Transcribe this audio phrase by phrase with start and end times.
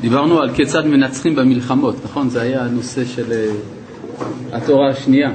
[0.00, 2.28] דיברנו על כיצד מנצחים במלחמות, נכון?
[2.28, 3.46] זה היה הנושא של אה,
[4.52, 5.30] התורה השנייה.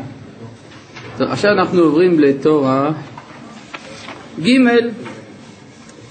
[1.18, 2.92] טוב, עכשיו אנחנו עוברים לתורה
[4.44, 4.50] ג'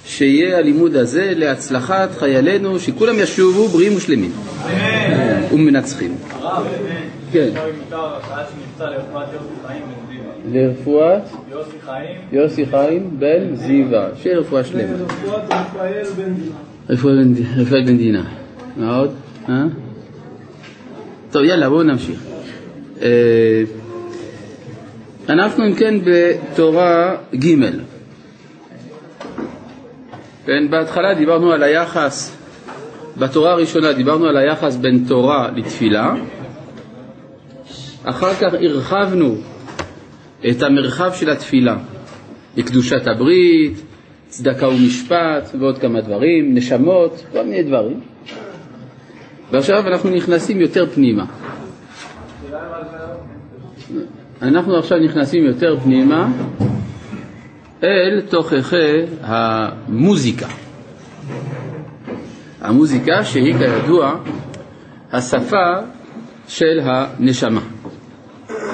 [0.07, 4.32] שיהיה הלימוד הזה להצלחת חיילינו, שכולם ישובו בריאים ושלמים
[5.53, 6.16] ומנצחים.
[6.30, 6.66] הרב,
[7.32, 7.48] כן.
[10.53, 11.23] לרפואת
[12.32, 14.09] יוסי חיים בן זיווה.
[14.23, 14.82] שיהיה רפואה שלמה.
[16.89, 17.46] רפואת בן דינה.
[17.59, 18.41] רפואה בן דינה.
[18.77, 19.14] מה עוד?
[19.48, 19.64] אה?
[21.31, 22.21] טוב, יאללה, בואו נמשיך.
[23.03, 23.62] אה,
[25.29, 27.54] אנחנו אם כן בתורה ג'
[30.46, 32.36] כן, בהתחלה דיברנו על היחס,
[33.19, 36.14] בתורה הראשונה דיברנו על היחס בין תורה לתפילה,
[38.05, 39.36] אחר כך הרחבנו
[40.50, 41.77] את המרחב של התפילה
[42.56, 43.83] לקדושת הברית,
[44.28, 48.00] צדקה ומשפט ועוד כמה דברים, נשמות, כל מיני דברים.
[49.52, 51.24] ועכשיו אנחנו נכנסים יותר פנימה.
[54.42, 56.28] אנחנו עכשיו נכנסים יותר פנימה
[57.83, 58.77] אל תוככי
[59.22, 60.47] המוזיקה.
[62.61, 64.17] המוזיקה שהיא כידוע
[65.12, 65.72] השפה
[66.48, 67.61] של הנשמה,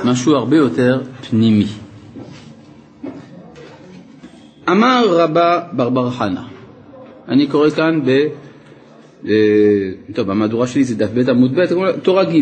[0.04, 1.66] משהו הרבה יותר פנימי.
[4.68, 6.42] אמר רבה ברבר חנה,
[7.28, 8.10] אני קורא כאן ב...
[9.26, 9.32] אה,
[10.14, 11.66] טוב, במהדורה שלי זה דף ב' עמוד ב',
[12.02, 12.36] תורה ג',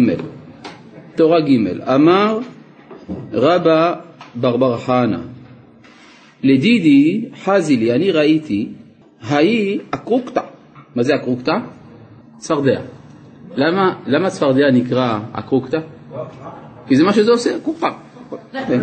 [1.15, 2.39] תורה ג', אמר
[3.33, 3.95] רבה
[4.35, 5.21] ברבר חנה,
[6.43, 8.69] לדידי חזי לי, אני ראיתי,
[9.21, 10.41] ההיא אקרוקתא.
[10.97, 11.53] מה זה אקרוקתא?
[12.39, 12.81] צפרדע.
[13.57, 15.79] למה, למה צפרדע נקרא אקרוקתא?
[16.87, 17.89] כי זה מה שזה עושה, אקרוקתא.
[18.53, 18.81] כן.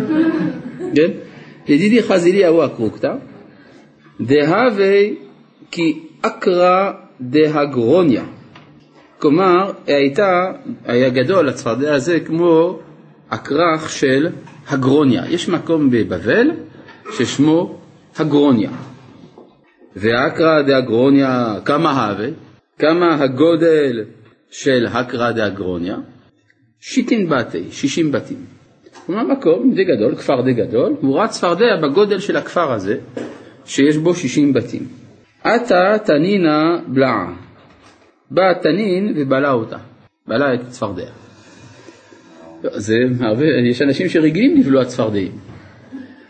[0.94, 1.10] כן?
[1.68, 3.14] לדידי חזי לי ההוא אקרוקתא,
[4.20, 5.00] דהווה
[5.70, 8.24] כי אקרא דהגרוניה.
[9.18, 10.52] כלומר, הייתה,
[10.84, 12.78] היה גדול הצפרדע הזה כמו
[13.30, 14.28] הכרך של
[14.68, 15.22] הגרוניה.
[15.28, 16.50] יש מקום בבבל
[17.12, 17.78] ששמו
[18.16, 18.70] הגרוניה.
[19.96, 22.28] והאקרא דהגרוניה, כמה הווה?
[22.78, 24.04] כמה הגודל
[24.50, 25.96] של הקרא דהגרוניה?
[26.80, 28.44] שיטין בתי, שישים בתים.
[29.06, 32.98] כלומר מקום די גדול, כפר די גדול, והוא רץ צפרדע בגודל של הכפר הזה,
[33.64, 35.03] שיש בו שישים בתים.
[35.44, 37.32] עתה תנינה בלעה.
[38.30, 39.76] בא התנין ובלע אותה,
[40.26, 41.10] בלע את הצפרדע.
[42.62, 45.32] זה הרבה, יש אנשים שרגילים לבלוע צפרדעים,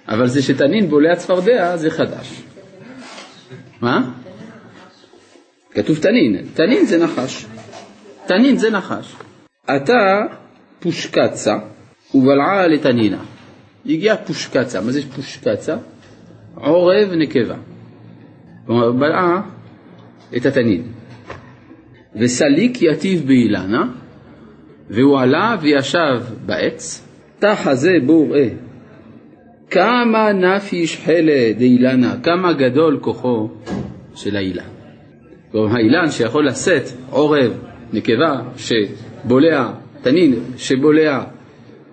[0.09, 2.43] אבל זה שתנין בולע צפרדע זה חדש.
[3.81, 4.11] מה?
[5.71, 7.47] כתוב תנין, תנין זה נחש.
[8.27, 9.15] תנין זה נחש.
[9.67, 10.23] עתה
[10.81, 11.59] פושקצה
[12.15, 13.25] ובלעה לתנינה.
[13.87, 15.77] הגיעה פושקצה, מה זה פושקצה?
[16.55, 17.57] עורב נקבה.
[18.67, 19.43] כלומר, בלעה
[20.37, 20.83] את התנין.
[22.17, 23.89] וסליק יטיב באילנה,
[24.91, 27.09] והוא עלה וישב בעץ,
[27.39, 28.49] תחה זה בור ראה.
[29.71, 33.49] כמה נפיש חלה דאילנה, כמה גדול כוחו
[34.15, 34.65] של האילן.
[35.53, 37.59] כלומר, האילן שיכול לשאת עורב,
[37.93, 41.25] נקבה, שבולע, תנין, שבולע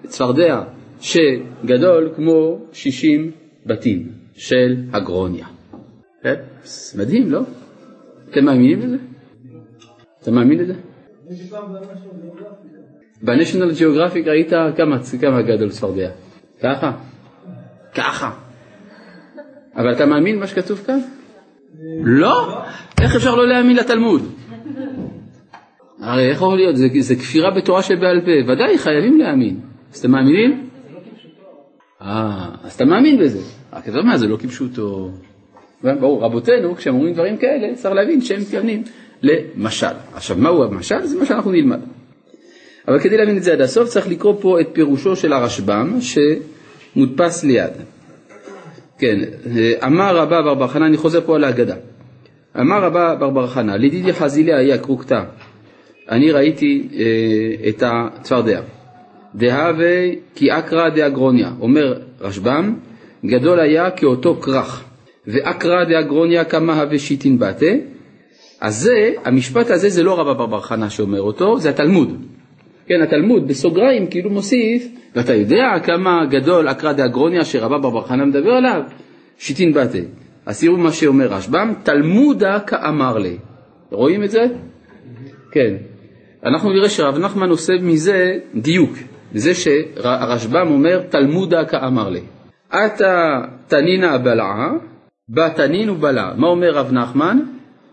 [0.04, 0.62] צפרדע,
[1.02, 3.32] שגדול כמו שישים
[3.66, 5.46] בתים של הגרוניה.
[6.24, 6.36] כן?
[6.98, 7.42] מדהים, לא?
[8.30, 8.98] אתם מאמינים לזה?
[10.22, 10.74] אתה מאמין לזה?
[13.22, 16.10] בניישנל ג'אוגרפיק ראית כמה, כמה גדול צפרדע?
[16.64, 16.92] ככה?
[17.94, 18.32] ככה.
[19.76, 21.00] אבל אתה מאמין מה שכתוב כאן?
[22.04, 22.64] לא?
[23.02, 24.22] איך אפשר לא להאמין לתלמוד?
[26.00, 26.76] הרי איך יכול להיות?
[26.78, 29.60] זה, זה כפירה בתורה שבעל פה, ודאי חייבים להאמין.
[29.94, 30.68] אז אתם מאמינים?
[32.02, 33.40] אה, אז אתה מאמין בזה.
[33.74, 35.12] רק אתה אומר, זה לא כפשוטו.
[35.84, 38.84] ברור, רבותינו, כשהם אומרים דברים כאלה, צריך להבין שהם מתכוונים
[39.22, 39.88] למשל.
[40.14, 41.06] עכשיו, מהו המשל?
[41.06, 41.80] זה מה שאנחנו נלמד.
[42.88, 47.44] אבל כדי להבין את זה עד הסוף, צריך לקרוא פה את פירושו של הרשב"ם, שמודפס
[47.44, 47.72] ליד.
[48.98, 49.20] כן,
[49.86, 51.76] אמר רבא בר בר חנא, אני חוזר פה על ההגדה.
[52.60, 55.24] אמר רבא בר בר חנא, לדידי חזיליה היה קרוקתא,
[56.10, 58.62] אני ראיתי אה, את הצפרדע.
[59.36, 62.76] דהווה כי אקרא דאגרוניה, אומר רשב"ם,
[63.26, 64.84] גדול היה כאותו כרך,
[65.28, 67.66] ואקרא דאגרוניה כמה הווה שיטין בתה,
[68.62, 72.26] אז זה, המשפט הזה זה לא רבא בר בר חנא שאומר אותו, זה התלמוד.
[72.88, 78.26] כן, התלמוד בסוגריים כאילו מוסיף, ואתה יודע כמה גדול אקרא דאגרוניה שרבא בר בר חנא
[78.26, 78.82] מדבר עליו?
[79.38, 79.98] שיטין בתה.
[80.46, 83.38] אז תראו מה שאומר רשב"ם, תלמודה כאמר לי.
[83.92, 84.46] רואים את זה?
[85.52, 85.76] כן.
[86.46, 88.92] אנחנו נראה שרב נחמן עושה מזה דיוק,
[89.34, 92.22] זה שהרשב"ם אומר תלמודה כאמר לי.
[92.70, 94.72] עתה תנינה בלעה,
[95.34, 96.32] בא תנין ובלע.
[96.36, 97.40] מה אומר רב נחמן?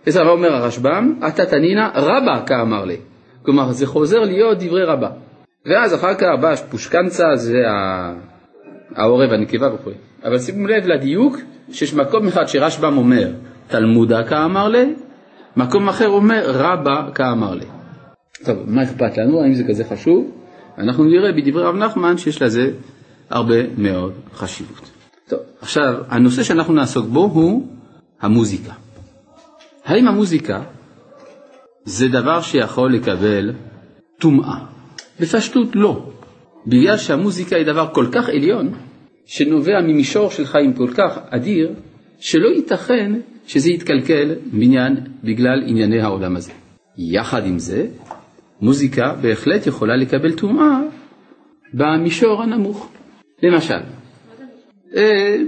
[0.07, 2.97] בסדר, אומר הרשב"ם, עתה תנינא רבא כאמר לי.
[3.43, 5.11] כלומר, זה חוזר להיות דברי רבא.
[5.67, 7.59] ואז אחר כך בא פושקנצה, זה
[8.97, 9.91] העורב, הנקבה וכו'.
[10.25, 11.37] אבל שימו לב לדיוק,
[11.73, 13.31] שיש מקום אחד שרשב"ם אומר,
[13.69, 14.95] תלמודה כאמר לי,
[15.57, 17.67] מקום אחר אומר, רבא כאמר לי.
[18.45, 19.43] טוב, מה אכפת לנו?
[19.43, 20.31] האם זה כזה חשוב?
[20.79, 22.71] אנחנו נראה בדברי רב נחמן שיש לזה
[23.31, 24.98] הרבה מאוד חשיבות.
[25.29, 27.67] טוב, עכשיו, הנושא שאנחנו נעסוק בו הוא
[28.21, 28.73] המוזיקה.
[29.85, 30.63] האם המוזיקה
[31.85, 33.53] זה דבר שיכול לקבל
[34.19, 34.59] טומאה?
[35.21, 36.11] בפשטות לא.
[36.67, 38.75] בגלל שהמוזיקה היא דבר כל כך עליון,
[39.27, 41.73] שנובע ממישור של חיים כל כך אדיר,
[42.21, 43.13] שלא ייתכן
[43.47, 46.53] שזה יתקלקל בניין, בגלל ענייני העולם הזה.
[46.99, 47.87] יחד עם זה,
[48.61, 50.79] מוזיקה בהחלט יכולה לקבל טומאה
[51.75, 52.89] במישור הנמוך.
[53.43, 53.81] למשל,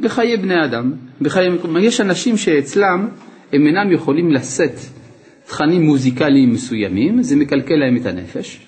[0.02, 1.48] בחיי בני אדם, בחיי,
[1.80, 3.08] יש אנשים שאצלם
[3.52, 4.74] הם אינם יכולים לשאת
[5.46, 8.66] תכנים מוזיקליים מסוימים, זה מקלקל להם את הנפש,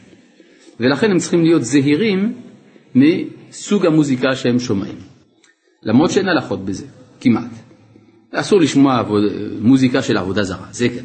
[0.81, 2.35] ולכן הם צריכים להיות זהירים
[2.95, 4.97] מסוג המוזיקה שהם שומעים.
[5.83, 6.87] למרות שאין הלכות בזה,
[7.21, 7.51] כמעט.
[8.33, 9.23] אסור לשמוע עבוד,
[9.61, 11.05] מוזיקה של עבודה זרה, זה כן.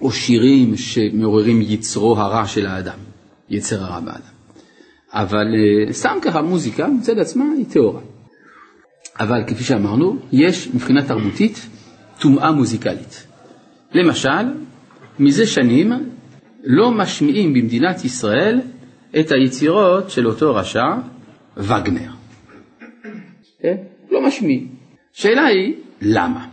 [0.00, 2.98] או שירים שמעוררים יצרו הרע של האדם,
[3.48, 4.37] יצר הרע באדם.
[5.12, 8.00] אבל אה, סתם ככה מוזיקה מצד עצמה היא טהורה.
[9.20, 11.66] אבל כפי שאמרנו, יש מבחינה תרבותית
[12.18, 13.26] טומאה מוזיקלית.
[13.92, 14.46] למשל,
[15.18, 15.92] מזה שנים
[16.64, 18.60] לא משמיעים במדינת ישראל
[19.20, 20.84] את היצירות של אותו רשע,
[21.56, 22.10] וגנר.
[23.62, 23.76] כן?
[24.10, 24.68] לא משמיעים.
[25.14, 26.46] השאלה היא, למה?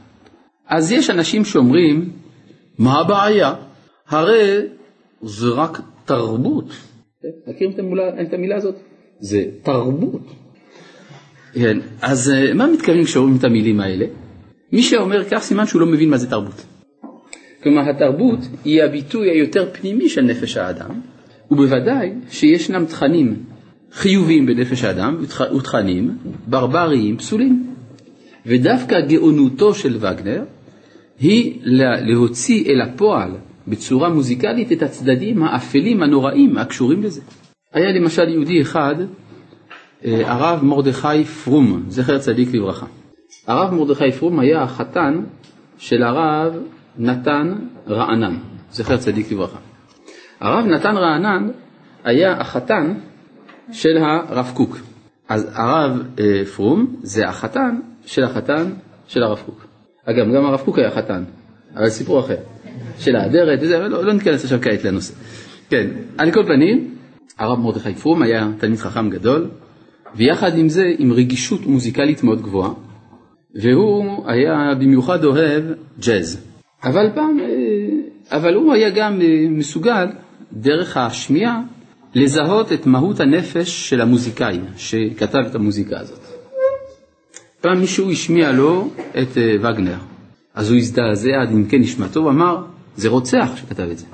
[0.67, 2.09] אז יש אנשים שאומרים,
[2.77, 3.53] מה הבעיה?
[4.07, 4.59] הרי
[5.21, 6.65] זה רק תרבות.
[7.47, 8.75] מכירים את המילה, את המילה הזאת?
[9.19, 10.31] זה תרבות.
[11.53, 14.05] כן, אז אה, מה מתכוונים כשאומרים את המילים האלה?
[14.71, 16.65] מי שאומר כך סימן שהוא לא מבין מה זה תרבות.
[17.63, 21.01] כלומר התרבות היא הביטוי היותר פנימי של נפש האדם,
[21.51, 23.43] ובוודאי שישנם תכנים
[23.91, 25.17] חיוביים בנפש האדם
[25.57, 26.17] ותכנים
[26.47, 27.75] ברבריים פסולים.
[28.45, 30.43] ודווקא גאונותו של וגנר
[31.19, 31.59] היא
[32.07, 33.31] להוציא אל הפועל
[33.67, 37.21] בצורה מוזיקלית את הצדדים האפלים הנוראים הקשורים לזה.
[37.73, 38.95] היה למשל יהודי אחד,
[40.05, 42.85] אה, הרב מרדכי פרום, זכר צדיק לברכה.
[43.47, 45.23] הרב מרדכי פרום היה החתן
[45.77, 46.53] של הרב
[46.97, 47.55] נתן
[47.87, 48.37] רענן,
[48.71, 49.57] זכר צדיק לברכה.
[50.39, 51.47] הרב נתן רענן
[52.03, 52.93] היה החתן
[53.71, 54.77] של הרב קוק.
[55.29, 58.71] אז הרב אה, פרום זה החתן של החתן
[59.07, 59.65] של הרב קוק.
[60.05, 61.23] אגב, גם הרב קוק היה חתן,
[61.75, 62.37] אבל סיפור אחר.
[62.99, 65.13] של האדרת לא, לא ניכנס עכשיו כעת לנושא.
[65.69, 65.87] כן,
[66.17, 66.95] על כל פנים,
[67.39, 69.49] הרב מרדכי פרום היה תלמיד חכם גדול,
[70.15, 72.73] ויחד עם זה עם רגישות מוזיקלית מאוד גבוהה,
[73.55, 75.63] והוא היה במיוחד אוהב
[75.99, 76.45] ג'אז.
[76.83, 80.07] אבל פעם, אה, אבל הוא היה גם אה, מסוגל,
[80.53, 81.61] דרך השמיעה,
[82.15, 86.19] לזהות את מהות הנפש של המוזיקאי שכתב את המוזיקה הזאת.
[87.61, 88.89] פעם מישהו השמיע לו
[89.21, 89.97] את אה, וגנר,
[90.55, 92.57] אז הוא הזדעזע עד עמקי נשמתו, הוא אמר,
[92.97, 94.05] זה רוצח שכתב את זה.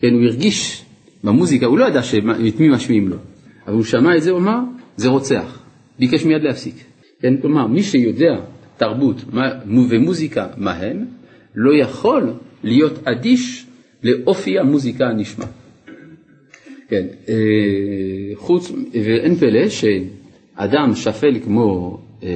[0.00, 0.84] כן, הוא הרגיש
[1.24, 2.00] במוזיקה, הוא לא ידע
[2.48, 3.16] את מי משמיעים לו,
[3.66, 4.58] אבל הוא שמע את זה, הוא אמר,
[4.96, 5.58] זה רוצח.
[5.98, 6.74] ביקש מיד להפסיק.
[7.20, 8.40] כן, כלומר, מי שיודע
[8.76, 9.24] תרבות
[9.90, 11.04] ומוזיקה מה הם,
[11.54, 12.32] לא יכול
[12.64, 13.66] להיות אדיש
[14.02, 15.44] לאופי המוזיקה הנשמע.
[16.88, 17.34] כן, אה,
[18.34, 22.28] חוץ, ואין פלא שאדם שפל כמו אה,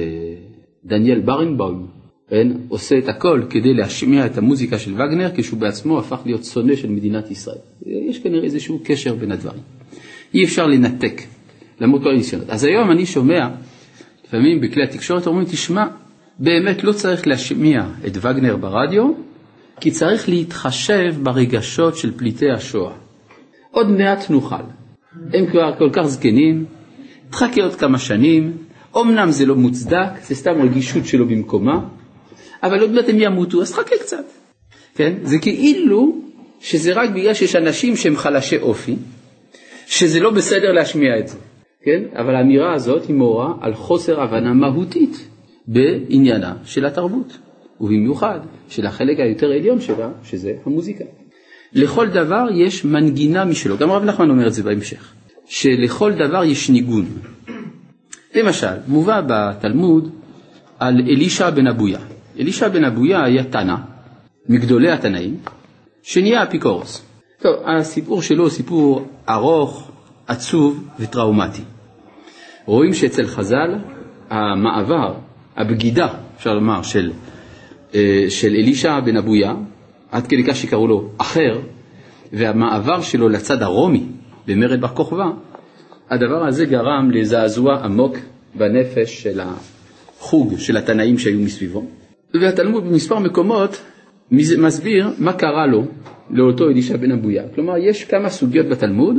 [0.85, 1.87] דניאל ברנבאום,
[2.33, 6.75] כן, עושה את הכל כדי להשמיע את המוזיקה של וגנר כשהוא בעצמו הפך להיות שונא
[6.75, 7.57] של מדינת ישראל.
[7.85, 9.61] יש כנראה איזשהו קשר בין הדברים.
[10.33, 11.21] אי אפשר לנתק,
[11.81, 12.49] למרות כל הניסיונות.
[12.49, 13.49] אז היום אני שומע,
[14.25, 15.85] לפעמים בכלי התקשורת אומרים, תשמע,
[16.39, 19.11] באמת לא צריך להשמיע את וגנר ברדיו,
[19.79, 22.93] כי צריך להתחשב ברגשות של פליטי השואה.
[23.71, 24.63] עוד מעט נוכל.
[25.33, 26.65] הם כבר כל כך זקנים,
[27.29, 28.57] תחכה עוד כמה שנים,
[28.97, 31.79] אמנם זה לא מוצדק, זה סתם רגישות שלו במקומה,
[32.63, 34.25] אבל עוד מעט הם ימותו, אז חכה קצת.
[34.95, 35.13] כן?
[35.23, 36.15] זה כאילו
[36.59, 38.95] שזה רק בגלל שיש אנשים שהם חלשי אופי,
[39.87, 41.37] שזה לא בסדר להשמיע את זה.
[41.83, 42.03] כן?
[42.15, 45.27] אבל האמירה הזאת היא מורה על חוסר הבנה מהותית
[45.67, 47.37] בעניינה של התרבות,
[47.81, 48.39] ובמיוחד
[48.69, 51.03] של החלק היותר עליון שלה, שזה המוזיקה.
[51.73, 55.13] לכל דבר יש מנגינה משלו, גם רב נחמן אומר את זה בהמשך,
[55.45, 57.05] שלכל דבר יש ניגון.
[58.35, 60.11] למשל, מובא בתלמוד
[60.79, 61.99] על אלישע בן אבויה.
[62.39, 63.75] אלישע בן אבויה היה תנא,
[64.49, 65.37] מגדולי התנאים,
[66.03, 67.05] שנהיה אפיקורוס.
[67.41, 69.91] טוב, הסיפור שלו הוא סיפור ארוך,
[70.27, 71.61] עצוב וטראומטי.
[72.65, 73.75] רואים שאצל חז"ל
[74.29, 75.13] המעבר,
[75.55, 77.11] הבגידה, אפשר לומר, של
[77.95, 79.53] אה, של אלישע בן אבויה,
[80.11, 81.59] עד כדי כך שקראו לו אחר,
[82.33, 84.03] והמעבר שלו לצד הרומי
[84.47, 85.29] במרד בר כוכבא,
[86.09, 88.17] הדבר הזה גרם לזעזוע עמוק
[88.55, 89.39] בנפש של
[90.19, 91.85] החוג של התנאים שהיו מסביבו.
[92.41, 93.81] והתלמוד במספר מקומות
[94.31, 95.85] מסביר מה קרה לו,
[96.29, 97.43] לאותו אלישע בן אבויה.
[97.55, 99.15] כלומר, יש כמה סוגיות בתלמוד,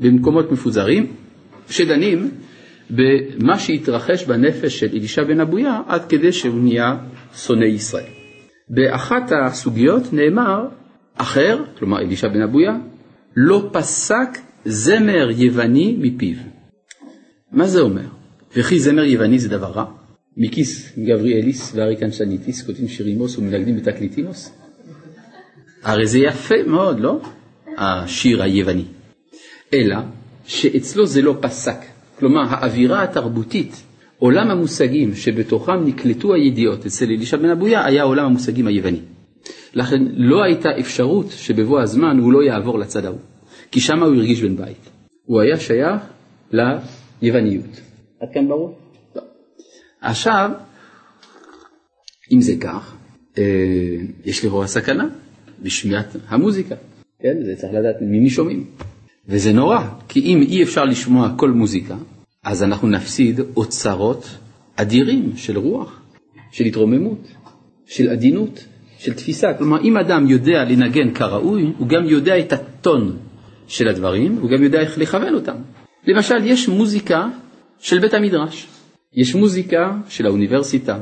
[0.00, 1.06] במקומות מפוזרים,
[1.68, 2.30] שדנים
[2.90, 6.96] במה שהתרחש בנפש של אלישע בן אבויה עד כדי שהוא נהיה
[7.34, 8.10] שונא ישראל.
[8.68, 10.68] באחת הסוגיות נאמר
[11.16, 12.76] אחר, כלומר אלישע בן אבויה,
[13.36, 16.36] לא פסק זמר יווני מפיו.
[17.52, 18.06] מה זה אומר?
[18.56, 19.84] וכי זמר יווני זה דבר רע?
[20.36, 24.52] מיקיס גבריאליס ואריקנשניטיס כותבים שירימוס ומנגדים בתקליטימוס?
[25.82, 27.20] הרי זה יפה מאוד, לא?
[27.78, 28.84] השיר היווני.
[29.74, 29.96] אלא
[30.46, 31.78] שאצלו זה לא פסק.
[32.18, 33.82] כלומר, האווירה התרבותית,
[34.18, 39.00] עולם המושגים שבתוכם נקלטו הידיעות אצל אלישע בן אבויה, היה עולם המושגים היווני.
[39.74, 43.18] לכן לא הייתה אפשרות שבבוא הזמן הוא לא יעבור לצד ההוא,
[43.70, 44.90] כי שם הוא הרגיש בן בית.
[45.24, 46.02] הוא היה שייך
[47.22, 47.80] ליווניות.
[48.20, 48.85] עד כאן ברור?
[50.06, 50.50] עכשיו,
[52.32, 52.94] אם זה כך,
[53.38, 53.42] אה,
[54.24, 55.08] יש לכאורה סכנה
[55.62, 56.74] בשמיעת המוזיקה,
[57.20, 57.36] כן?
[57.44, 58.64] זה צריך לדעת ממי שומעים.
[59.28, 61.96] וזה נורא, כי אם אי אפשר לשמוע כל מוזיקה,
[62.44, 64.28] אז אנחנו נפסיד אוצרות
[64.76, 66.02] אדירים של רוח,
[66.50, 67.28] של התרוממות,
[67.86, 68.64] של עדינות,
[68.98, 69.54] של תפיסה.
[69.54, 73.16] כלומר, אם אדם יודע לנגן כראוי, הוא גם יודע את הטון
[73.68, 75.56] של הדברים, הוא גם יודע איך לכוון אותם.
[76.06, 77.28] למשל, יש מוזיקה
[77.78, 78.66] של בית המדרש,
[79.14, 80.98] יש מוזיקה של האוניברסיטה,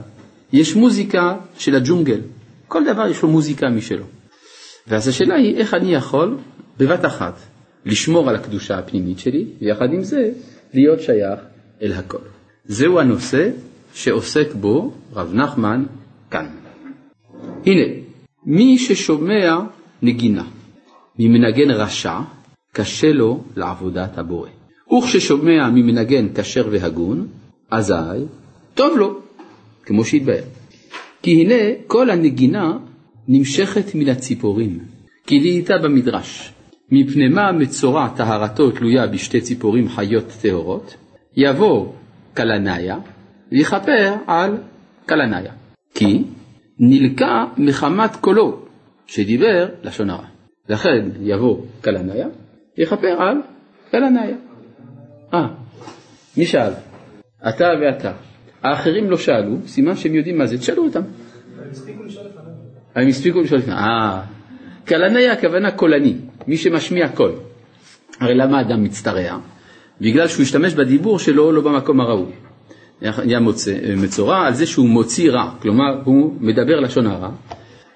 [0.52, 2.20] יש מוזיקה של הג'ונגל,
[2.68, 4.04] כל דבר יש לו מוזיקה משלו.
[4.87, 6.37] ואז השאלה היא איך אני יכול
[6.78, 7.34] בבת אחת
[7.87, 10.30] לשמור על הקדושה הפנימית שלי, ויחד עם זה
[10.75, 11.40] להיות שייך
[11.82, 12.18] אל הכל.
[12.64, 13.50] זהו הנושא
[13.94, 15.84] שעוסק בו רב נחמן
[16.30, 16.46] כאן.
[17.66, 17.94] הנה,
[18.46, 19.58] מי ששומע
[20.02, 20.44] נגינה
[21.18, 22.18] ממנגן רשע,
[22.73, 24.49] קשה לו לעבודת הבורא.
[24.99, 27.28] וכששומע ממנגן כשר והגון,
[27.71, 28.25] אזי
[28.75, 29.21] טוב לו,
[29.85, 30.42] כמו שהתבהר.
[31.23, 32.78] כי הנה כל הנגינה
[33.28, 34.78] נמשכת מן הציפורים,
[35.26, 36.52] כי לאיתה במדרש,
[36.90, 40.97] מפני מה מצורע טהרתו תלויה בשתי ציפורים חיות טהורות,
[41.37, 41.92] יבוא
[42.35, 42.99] קלניה
[43.52, 44.56] ויכפר על
[45.06, 45.52] קלניה,
[45.94, 46.23] כי
[46.78, 48.59] נלקה מחמת קולו
[49.06, 50.26] שדיבר לשון הרע.
[50.68, 52.26] לכן יבוא קלניה
[52.78, 53.37] ויכפר על
[53.90, 54.37] קלניה.
[55.35, 55.47] אה,
[56.37, 56.73] מי שאל?
[57.48, 58.12] אתה ואתה.
[58.62, 61.00] האחרים לא שאלו, סימן שהם יודעים מה זה, תשאלו אותם.
[62.94, 63.74] הם הספיקו לשאול לפני.
[63.74, 64.20] אה,
[64.84, 67.32] קלניה הכוונה קולני, מי שמשמיע קול.
[68.20, 69.38] הרי למה אדם מצטרע?
[70.00, 72.32] בגלל שהוא השתמש בדיבור שלו לא במקום הראוי.
[73.00, 73.40] היה
[73.96, 77.30] מצורע על זה שהוא מוציא רע, כלומר הוא מדבר לשון הרע,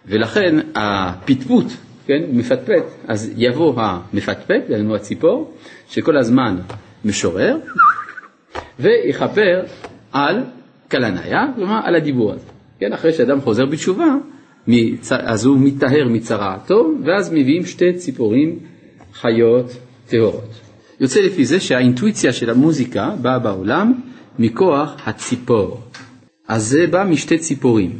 [0.06, 1.66] ולכן הפטפוט,
[2.06, 5.54] כן, מפטפט, אז יבוא המפטפט, דהיינו הציפור,
[5.88, 6.56] שכל הזמן
[7.04, 7.56] משורר,
[8.80, 9.62] ויכפר
[10.12, 10.44] על
[10.88, 12.46] קלניה, כלומר על הדיבור הזה.
[12.80, 14.14] כן, אחרי שאדם חוזר בתשובה,
[15.10, 18.58] אז הוא מטהר מצרעתו, ואז מביאים שתי ציפורים
[19.12, 19.76] חיות
[20.08, 20.50] טהורות.
[21.00, 23.92] יוצא לפי זה שהאינטואיציה של המוזיקה באה בעולם
[24.38, 25.80] מכוח הציפור.
[26.48, 27.90] אז זה בא משתי ציפורים.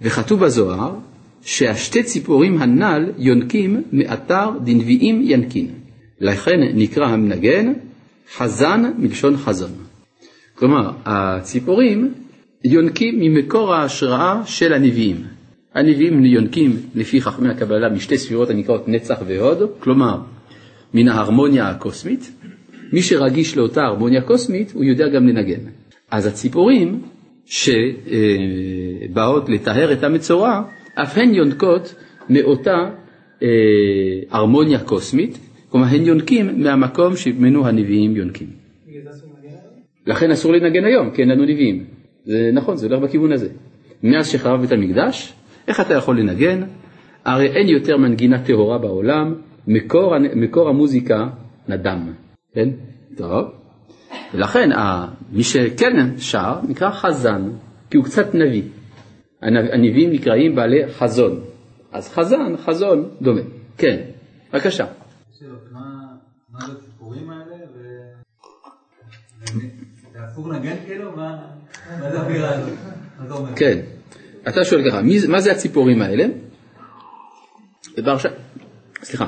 [0.00, 0.94] וכתוב בזוהר
[1.42, 5.68] שהשתי ציפורים הנ"ל יונקים מאתר דנביאים ינקין.
[6.20, 7.72] לכן נקרא המנגן
[8.36, 9.87] חזן מלשון חזון.
[10.58, 12.14] כלומר, הציפורים
[12.64, 15.16] יונקים ממקור ההשראה של הנביאים.
[15.74, 20.18] הנביאים יונקים לפי חכמי הקבלה משתי ספירות הנקראות נצח והוד, כלומר
[20.94, 22.32] מן ההרמוניה הקוסמית.
[22.92, 25.60] מי שרגיש לאותה הרמוניה קוסמית, הוא יודע גם לנגן.
[26.10, 27.02] אז הציפורים
[27.46, 30.62] שבאות לטהר את המצורע,
[30.94, 31.94] אף הן יונקות
[32.30, 32.90] מאותה
[33.42, 33.48] אה,
[34.30, 35.38] הרמוניה קוסמית,
[35.68, 38.57] כלומר הן יונקים מהמקום שממנו הנביאים יונקים.
[40.08, 41.84] לכן אסור לנגן היום, כי אין לנו נביאים.
[42.24, 43.48] זה נכון, זה הולך בכיוון הזה.
[44.02, 45.34] מאז שחרב בית המקדש,
[45.68, 46.62] איך אתה יכול לנגן?
[47.24, 49.34] הרי אין יותר מנגינה טהורה בעולם,
[49.66, 51.28] מקור, מקור המוזיקה
[51.68, 52.12] נדם,
[52.54, 52.68] כן?
[53.16, 53.46] טוב.
[54.34, 54.70] ולכן
[55.32, 57.50] מי שכן שר נקרא חזן,
[57.90, 58.62] כי הוא קצת נביא.
[59.42, 61.40] הנביאים נקראים בעלי חזון.
[61.92, 63.40] אז חזן, חזון, דומה.
[63.78, 64.00] כן,
[64.52, 64.84] בבקשה.
[66.52, 66.87] מה זה
[70.86, 71.12] כאילו?
[73.56, 73.78] כן.
[74.48, 76.24] אתה שואל ככה, מה זה הציפורים האלה?
[77.98, 78.30] בפרשת,
[79.02, 79.26] סליחה,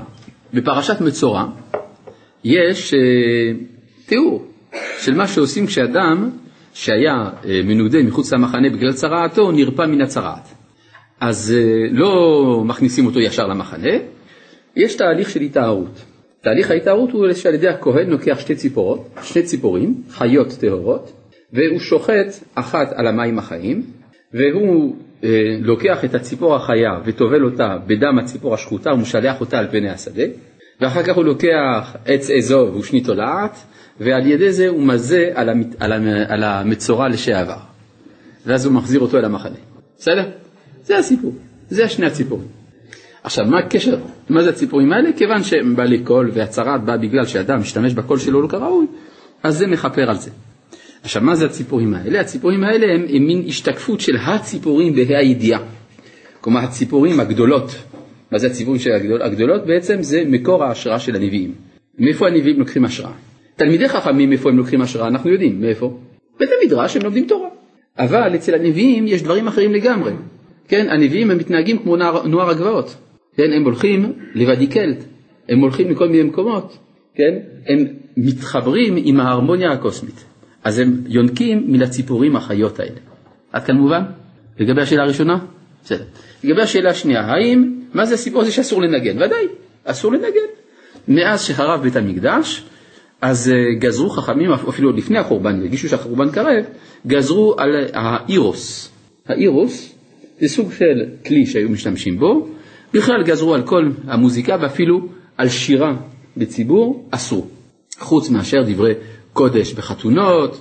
[0.55, 1.47] בפרשת מצורע
[2.45, 2.97] יש uh,
[4.07, 4.47] תיאור
[4.99, 6.31] של מה שעושים כשאדם
[6.75, 10.55] שהיה uh, מנודה מחוץ למחנה בגלל צרעתו נרפא מן הצרעת.
[11.21, 13.93] אז אה, לא מכניסים אותו ישר למחנה,
[14.76, 16.05] יש תהליך של התארות.
[16.42, 21.12] תהליך ההתארות הוא שעל ידי הכהן לוקח שתי ציפורות, שתי ציפורים, חיות טהורות,
[21.52, 23.82] והוא שוחט אחת על המים החיים,
[24.35, 29.90] והוא אה, לוקח את הציפור החיה וטובל אותה בדם הציפור השחוטה ומשלח אותה על פני
[29.90, 30.23] השדה,
[30.80, 33.56] ואחר כך הוא לוקח עץ אזוב ושנית תולעת,
[34.00, 35.92] ועל ידי זה הוא מזה על, המת, על,
[36.28, 37.59] על המצורע לשעבר,
[38.47, 39.56] ואז הוא מחזיר אותו אל המחנה.
[39.99, 40.30] בסדר?
[40.85, 41.32] זה הסיפור,
[41.70, 42.60] זה שני הציפורים.
[43.25, 43.99] עכשיו, מה הקשר,
[44.29, 45.11] מה זה הציפורים האלה?
[45.17, 48.87] כיוון שהם בעלי קול והצהרת באה בגלל שאדם משתמש בקול שלו לא כראוי,
[49.43, 50.31] אז זה מכפר על זה.
[51.03, 52.21] עכשיו, מה זה הציפורים האלה?
[52.21, 55.61] הציפורים האלה הם, הם מין השתקפות של הציפורים בה"א הידיעה.
[56.41, 57.75] כלומר, הציפורים הגדולות,
[58.31, 59.67] מה זה הציפורים של הגדול, הגדולות?
[59.67, 61.55] בעצם זה מקור ההשראה של הנביאים.
[61.99, 63.12] מאיפה הנביאים לוקחים השראה?
[63.57, 65.09] תלמידי חכמים, מאיפה הם לוקחים השראה?
[65.09, 65.99] אנחנו יודעים, מאיפה?
[66.41, 67.49] בית המדרש הם לומדים תורה.
[67.99, 70.12] אבל אצל הנביאים יש דברים אחרים לגמרי.
[70.69, 72.97] כן, הנביאים הם מתנהגים כמו נוער, נוער הגבעות.
[73.40, 75.04] כן, הם הולכים לוודיקלט,
[75.49, 76.78] הם הולכים לכל מיני מקומות,
[77.14, 77.35] כן,
[77.66, 80.25] הם מתחברים עם ההרמוניה הקוסמית.
[80.64, 83.00] אז הם יונקים מן הציפורים החיות האלה.
[83.52, 84.02] עד כאן מובן?
[84.59, 85.38] לגבי השאלה הראשונה?
[85.85, 86.04] בסדר.
[86.44, 89.16] לגבי השאלה השנייה, האם, מה זה הסיפור הזה שאסור לנגן?
[89.16, 89.47] ודאי,
[89.85, 90.49] אסור לנגן.
[91.09, 92.64] מאז שחרב בית המקדש,
[93.23, 96.64] אז אה, גזרו חכמים, אפילו לפני החורבן, הרגישו שהחורבן קרב,
[97.06, 98.92] גזרו על האירוס.
[99.26, 99.94] האירוס
[100.40, 102.49] זה סוג של כלי שהיו משתמשים בו,
[102.94, 105.00] בכלל גזרו על כל המוזיקה ואפילו
[105.37, 105.97] על שירה
[106.37, 107.49] בציבור אסור,
[107.99, 108.94] חוץ מאשר דברי
[109.32, 110.61] קודש בחתונות,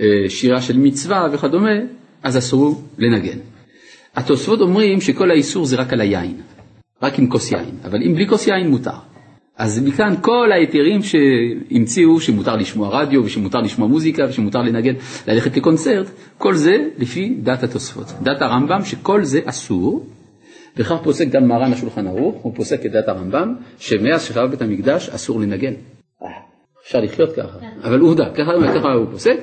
[0.00, 1.74] אה, שירה של מצווה וכדומה,
[2.22, 3.38] אז אסור לנגן.
[4.16, 6.36] התוספות אומרים שכל האיסור זה רק על היין,
[7.02, 9.14] רק עם כוס יין, אבל אם בלי כוס יין מותר.
[9.58, 14.94] אז מכאן כל ההיתרים שהמציאו שמותר לשמוע רדיו ושמותר לשמוע מוזיקה ושמותר לנגן,
[15.28, 16.06] ללכת לקונצרט,
[16.38, 18.06] כל זה לפי דת התוספות.
[18.22, 20.06] דת הרמב"ם שכל זה אסור,
[20.76, 25.08] וכך פוסק גם מרן השולחן ערוך, הוא פוסק את דת הרמב"ם, שמאז שחרב בית המקדש
[25.08, 25.72] אסור לנגן.
[26.22, 26.28] אה,
[26.86, 29.36] אפשר לחיות ככה, אבל עובדה, ככה, ככה הוא פוסק.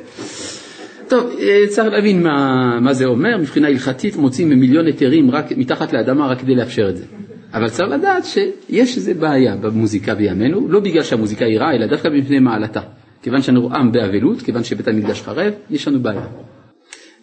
[1.08, 5.94] טוב, אה, צריך להבין מה, מה זה אומר, מבחינה הלכתית מוצאים מיליון היתרים רק מתחת
[5.94, 7.06] לאדמה רק כדי לאפשר את זה.
[7.54, 12.08] אבל צריך לדעת שיש איזה בעיה במוזיקה בימינו, לא בגלל שהמוזיקה היא רעה, אלא דווקא
[12.08, 12.82] מפני מעלתה.
[13.22, 16.26] כיוון שאנו עם באבלות, כיוון שבית המקדש חרב, יש לנו בעיה.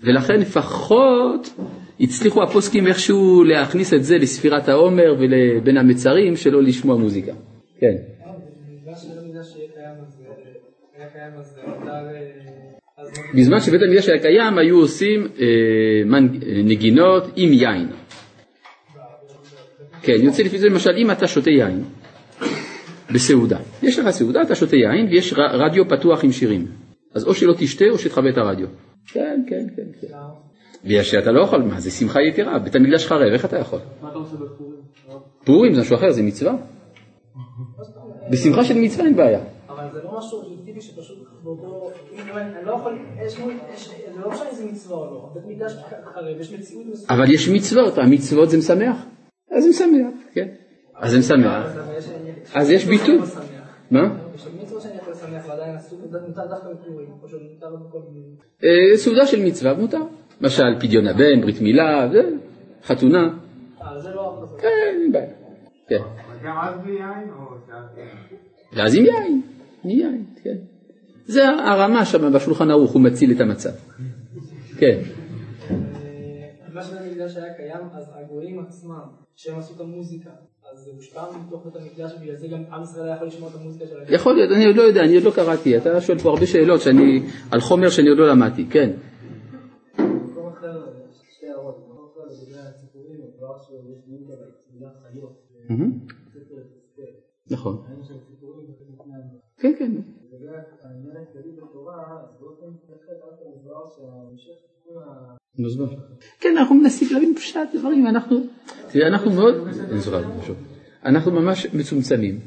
[0.03, 1.55] ולכן לפחות
[2.01, 7.33] הצליחו הפוסקים איכשהו להכניס את זה לספירת העומר ולבין המצרים שלא לשמוע מוזיקה.
[7.81, 7.97] כן.
[13.35, 16.21] בזמן שבית המקדש היה קיים היו עושים אה,
[16.65, 17.89] נגינות עם יין.
[20.03, 21.85] כן, יוצא לפי זה למשל אם אתה שותה יין
[23.15, 26.67] בסעודה, יש לך סעודה, אתה שותה יין ויש רדיו פתוח עם שירים,
[27.15, 28.67] אז או שלא תשתה או שתכבה את הרדיו.
[29.13, 29.83] כן, כן, כן.
[30.01, 30.09] כן.
[30.85, 33.81] ושאתה לא יכול, מה זה שמחה יתרה, בית המקדש חרב, איך אתה יכול?
[34.03, 34.79] מה אתה עושה בפורים?
[35.45, 36.55] פורים זה משהו אחר, זה מצווה.
[38.31, 39.41] בשמחה של מצווה אין בעיה.
[39.69, 43.39] אבל זה לא משהו אובייקטיבי שפשוט באותו, אני לא יכול, זה
[44.21, 45.73] לא משנה אם זה מצווה או לא, בית מקדש
[46.15, 47.11] חרב, יש מציאות מסוימת.
[47.11, 48.97] אבל יש מצוות, המצוות זה משמח.
[49.51, 50.49] אז זה משמח, כן.
[50.97, 51.67] אז זה משמח.
[52.55, 53.19] אז יש ביטוי.
[53.91, 54.01] מה?
[58.65, 60.03] אה, סעודה של מצווה מותר.
[60.41, 62.09] למשל פדיון הבן, ברית מילה,
[62.85, 63.29] חתונה.
[63.83, 64.45] אה, זה לא...
[64.61, 64.69] כן,
[65.03, 65.27] אין בעיה.
[65.89, 66.03] כן.
[66.45, 67.59] גם אז בלי יין או
[68.73, 69.43] ואז עם יין,
[69.85, 70.57] עם יין, כן.
[71.25, 73.71] זה הרמה שם בשולחן ערוך, הוא מציל את המצב.
[74.79, 74.99] כן.
[76.75, 80.31] מה שבית המקדש היה קיים, אז הגויים עצמם, שהם עשו את המוזיקה,
[80.73, 83.55] אז זה הושפע מתוך בית המקדש, ובגלל זה גם עם ישראל היה יכול לשמוע את
[83.61, 84.15] המוזיקה של הגויים.
[84.15, 86.81] יכול להיות, אני עוד לא יודע, אני עוד לא קראתי, אתה שואל פה הרבה שאלות
[86.81, 88.91] שאני, על חומר שאני עוד לא למדתי, כן.
[104.73, 105.37] תיקון ה...
[105.59, 105.87] מוסבר.
[106.41, 108.37] כן, אנחנו מנסים להבין פשט דברים, אנחנו,
[108.93, 109.55] תראה, אנחנו מאוד.
[111.05, 112.41] אנחנו ממש מצומצמים,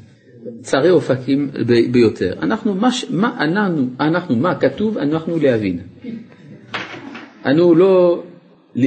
[0.60, 1.50] צרי אופקים
[1.92, 2.38] ביותר.
[2.42, 2.74] אנחנו,
[3.10, 3.44] מה,
[4.00, 5.80] אנחנו, מה כתוב, אנחנו להבין.
[7.46, 8.22] אנו לא
[8.74, 8.86] ל-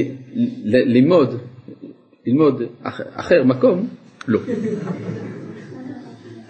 [0.64, 1.34] ל- ללמוד,
[2.26, 3.88] ללמוד אח- אחר מקום,
[4.28, 4.40] לא.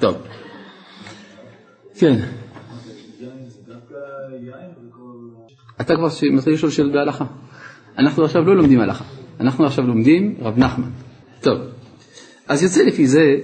[0.01, 0.17] טוב.
[1.99, 2.17] כן.
[5.81, 7.25] אתה כבר מתחיל לשאול שאלות בהלכה.
[7.99, 9.05] אנחנו עכשיו לא לומדים הלכה,
[9.41, 10.89] אנחנו עכשיו לומדים רב נחמן.
[11.41, 11.59] טוב,
[12.49, 13.37] אז יוצא לפי זה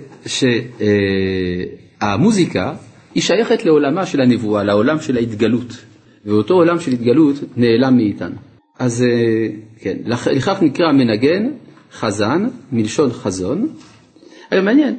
[2.00, 2.74] שהמוזיקה
[3.14, 5.84] היא שייכת לעולמה של הנבואה, לעולם של ההתגלות,
[6.24, 8.36] ואותו עולם של התגלות נעלם מאיתנו.
[8.82, 9.46] אז אה,
[9.78, 11.50] כן, לכ- לכך נקרא מנגן
[11.92, 13.68] חזן, מלשון חזון.
[14.50, 14.96] היה מעניין,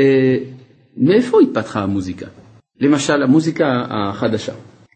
[0.00, 0.36] אה,
[0.96, 2.26] מאיפה התפתחה המוזיקה?
[2.80, 4.52] למשל, המוזיקה החדשה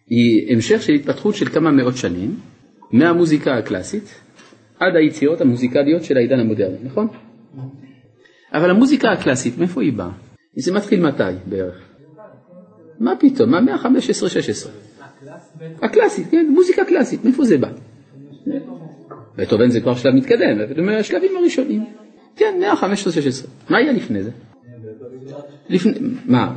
[0.06, 2.36] היא המשך של התפתחות של כמה מאות שנים,
[2.92, 4.14] מהמוזיקה הקלאסית
[4.80, 7.06] עד היצירות המוזיקליות של העידן המודרני, נכון?
[8.52, 10.10] אבל המוזיקה הקלאסית, מאיפה היא באה?
[10.56, 11.74] זה מתחיל מתי בערך?
[13.00, 13.50] מה פתאום?
[13.50, 14.68] מהמאה ה-15-16.
[15.82, 17.68] הקלאסית, כן, מוזיקה קלאסית, מאיפה זה בא?
[19.36, 21.84] בטהובן זה כבר שלב מתקדם, אבל מהשלבים הראשונים.
[22.36, 23.46] כן, מאה ה-15-16.
[23.70, 24.30] מה היה לפני זה?
[25.68, 25.92] לפני,
[26.26, 26.54] מה?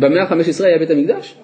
[0.00, 1.38] במאה ה-15 היה בית המקדש?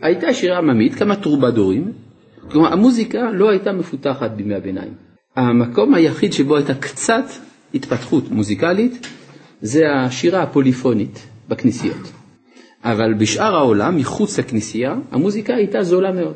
[0.00, 1.92] הייתה שירה עממית, כמה טרובדורים,
[2.50, 4.94] כלומר המוזיקה לא הייתה מפותחת בימי הביניים.
[5.36, 7.24] המקום היחיד שבו הייתה קצת
[7.74, 9.06] התפתחות מוזיקלית
[9.62, 12.12] זה השירה הפוליפונית בכנסיות.
[12.84, 16.34] אבל בשאר העולם, מחוץ לכנסייה, המוזיקה הייתה זולה מאוד.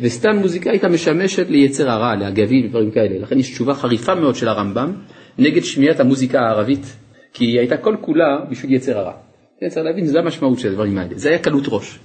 [0.00, 3.18] וסתם מוזיקה הייתה משמשת ליצר הרע, לאגבים ודברים כאלה.
[3.18, 4.92] לכן יש תשובה חריפה מאוד של הרמב"ם
[5.38, 6.96] נגד שמיעת המוזיקה הערבית,
[7.32, 9.12] כי היא הייתה כל כולה בשביל יצר הרע.
[9.60, 11.10] כן, צריך להבין, זו המשמעות של הדברים האלה.
[11.14, 11.98] זה היה קלות ראש.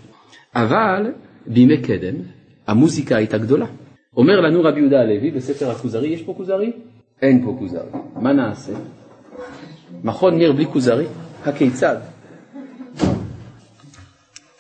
[0.56, 1.12] אבל
[1.48, 2.16] בימי קדם,
[2.68, 3.66] המוזיקה הייתה גדולה.
[4.18, 6.72] אומר לנו רבי יהודה הלוי בספר הכוזרי, יש פה כוזרי?
[7.22, 7.90] אין פה כוזרי.
[8.16, 8.74] מה נעשה?
[10.04, 11.06] מכון ניר בלי כוזרי?
[11.46, 11.98] הכיצד?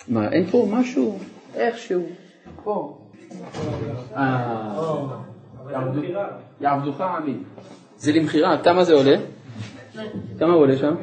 [0.07, 1.19] מה, אין פה משהו?
[1.55, 2.05] איכשהו.
[2.63, 2.97] פה.
[4.15, 4.73] אה,
[6.61, 7.33] יעבדוך עמי.
[7.97, 9.15] זה למכירה, כמה זה עולה?
[10.39, 10.95] כמה הוא עולה שם?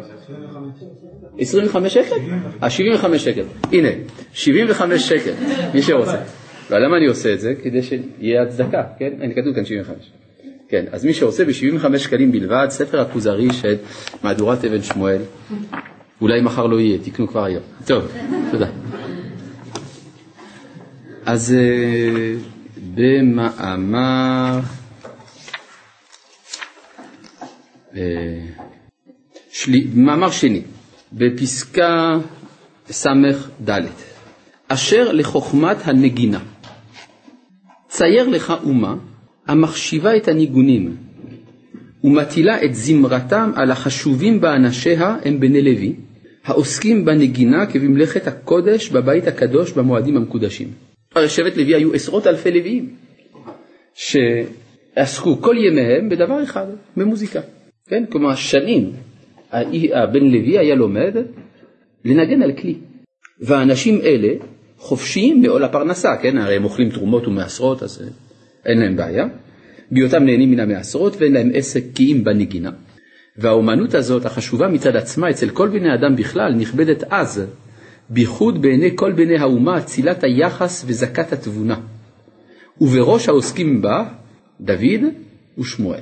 [1.39, 2.17] 25 שקל?
[2.63, 3.43] אה, 75 שקל.
[3.73, 3.89] הנה,
[4.33, 5.33] 75 שקל,
[5.75, 6.19] מי שרוצה.
[6.71, 7.55] ולמה אני עושה את זה?
[7.63, 9.11] כדי שיהיה הצדקה, כן?
[9.21, 10.11] אני כתוב כאן 75.
[10.69, 13.75] כן, אז מי שרוצה ב-75 שקלים בלבד, ספר הכוזרי של
[14.23, 15.23] מהדורת אבן שמואל,
[16.21, 17.63] אולי מחר לא יהיה, תקנו כבר היום.
[17.87, 18.13] טוב,
[18.51, 18.67] תודה.
[21.27, 22.35] אז אה,
[22.95, 24.61] במאמר
[27.97, 28.41] אה,
[29.51, 30.63] שלי, מאמר שני,
[31.13, 32.19] בפסקה
[32.91, 33.71] ס"ד,
[34.69, 36.41] אשר לחוכמת הנגינה,
[37.89, 38.95] צייר לך אומה
[39.47, 40.97] המחשיבה את הניגונים
[42.05, 45.93] ומטילה את זמרתם על החשובים באנשיה הם בני לוי,
[46.45, 50.84] העוסקים בנגינה כבמלאכת הקודש בבית הקדוש במועדים המקודשים.
[51.15, 52.95] הרי שבט לוי היו עשרות אלפי לוויים
[53.95, 57.41] שעסקו כל ימיהם בדבר אחד, במוזיקה.
[57.89, 58.05] כן?
[58.11, 58.93] כלומר שנים
[59.95, 61.17] הבן לוי היה לומד
[62.05, 62.75] לנגן על כלי.
[63.41, 64.35] והאנשים אלה
[64.79, 66.39] חופשיים מעול הפרנסה, כן?
[66.39, 68.09] הרי הם אוכלים תרומות ומעשרות, אז אה,
[68.67, 69.27] אין להם בעיה.
[69.91, 72.71] בהיותם נהנים מן המעשרות ואין להם עסק כי אם בנגינה.
[73.39, 77.47] והאומנות הזאת החשובה מצד עצמה אצל כל בני אדם בכלל נכבדת אז,
[78.11, 81.81] בייחוד בעיני כל בני האומה אצילת היחס וזכת התבונה.
[82.81, 84.05] ובראש העוסקים בה
[84.61, 85.05] דוד
[85.59, 86.01] ושמואל,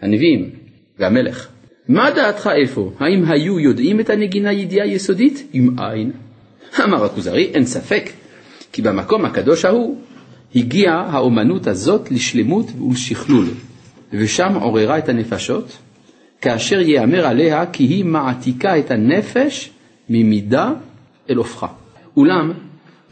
[0.00, 0.50] הנביאים
[0.98, 1.48] והמלך.
[1.88, 2.92] מה דעתך איפה?
[2.98, 5.50] האם היו יודעים את הנגינה ידיעה יסודית?
[5.54, 6.12] אם אין.
[6.84, 8.10] אמר הכוזרי, אין ספק,
[8.72, 9.96] כי במקום הקדוש ההוא
[10.56, 13.46] הגיעה האומנות הזאת לשלמות ולשכלול,
[14.12, 15.78] ושם עוררה את הנפשות,
[16.40, 19.70] כאשר ייאמר עליה כי היא מעתיקה את הנפש
[20.08, 20.72] ממידה
[21.30, 21.66] אל הופכה.
[22.16, 22.52] אולם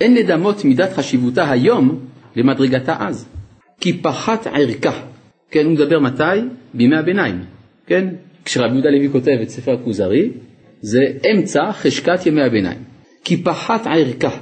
[0.00, 2.00] אין לדמות מידת חשיבותה היום
[2.36, 3.28] למדרגתה אז,
[3.80, 5.00] כי פחת ערכה.
[5.50, 6.22] כן, הוא מדבר מתי?
[6.74, 7.44] בימי הביניים.
[7.86, 8.08] כן,
[8.44, 10.30] כשרבי יהודה לוי כותב את ספר הכוזרי,
[10.80, 11.00] זה
[11.32, 12.78] אמצע חשקת ימי הביניים.
[13.24, 14.36] כי פחת ערכה,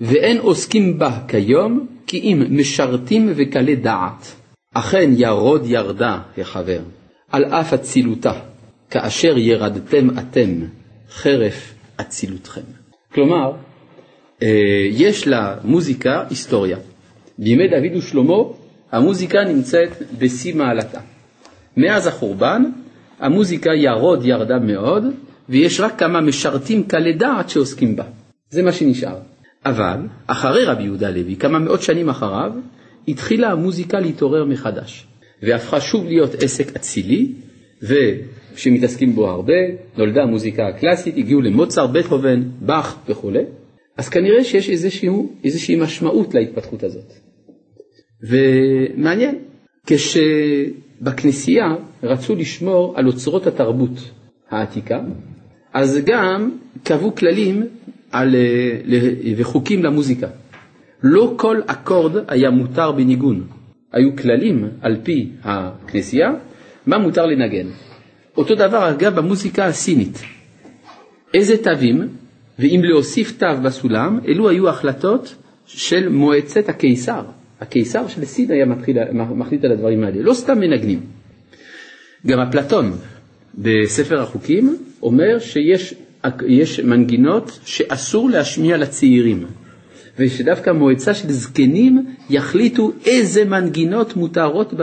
[0.00, 4.34] ואין עוסקים בה כיום, כי אם משרתים וקלי דעת.
[4.74, 6.80] אכן ירוד ירדה, החבר,
[7.30, 8.32] על אף אצילותה,
[8.90, 10.50] כאשר ירדתם אתם,
[11.10, 12.81] חרף אצילותכם.
[13.14, 13.52] כלומר,
[14.42, 16.78] אה, יש למוזיקה היסטוריה.
[17.38, 18.34] בימי דוד ושלמה
[18.92, 21.00] המוזיקה נמצאת בשיא מעלתה.
[21.76, 22.62] מאז החורבן
[23.18, 25.04] המוזיקה ירוד ירדה מאוד,
[25.48, 28.04] ויש רק כמה משרתים קלי דעת שעוסקים בה.
[28.50, 29.16] זה מה שנשאר.
[29.66, 32.52] אבל אחרי רבי יהודה לוי, כמה מאות שנים אחריו,
[33.08, 35.06] התחילה המוזיקה להתעורר מחדש,
[35.42, 37.32] והפכה שוב להיות עסק אצילי,
[38.54, 39.52] ושמתעסקים בו הרבה,
[39.96, 43.44] נולדה המוזיקה הקלאסית, הגיעו למוצר, בטהובן, באך וכולי,
[43.96, 47.12] אז כנראה שיש איזשהו, איזושהי משמעות להתפתחות הזאת.
[48.22, 49.38] ומעניין,
[49.86, 54.10] כשבכנסייה רצו לשמור על אוצרות התרבות
[54.50, 55.00] העתיקה,
[55.74, 56.50] אז גם
[56.84, 57.66] קבעו כללים
[58.12, 58.34] על,
[59.36, 60.28] וחוקים למוזיקה.
[61.02, 63.46] לא כל אקורד היה מותר בניגון,
[63.92, 66.30] היו כללים על פי הכנסייה
[66.86, 67.66] מה מותר לנגן.
[68.36, 70.18] אותו דבר אגב במוזיקה הסינית.
[71.34, 72.08] איזה תווים,
[72.58, 75.34] ואם להוסיף תו בסולם, אלו היו החלטות
[75.66, 77.22] של מועצת הקיסר
[77.62, 81.00] הקיסר של סין היה מתחיל, מחליט על הדברים האלה, לא סתם מנגנים.
[82.26, 82.92] גם אפלטון
[83.58, 85.94] בספר החוקים אומר שיש
[86.48, 89.46] יש מנגינות שאסור להשמיע לצעירים,
[90.18, 94.74] ושדווקא מועצה של זקנים יחליטו איזה מנגינות מותרות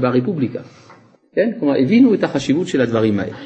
[0.00, 0.60] ברפובליקה.
[1.34, 1.50] כן?
[1.58, 3.36] כלומר, הבינו את החשיבות של הדברים האלה.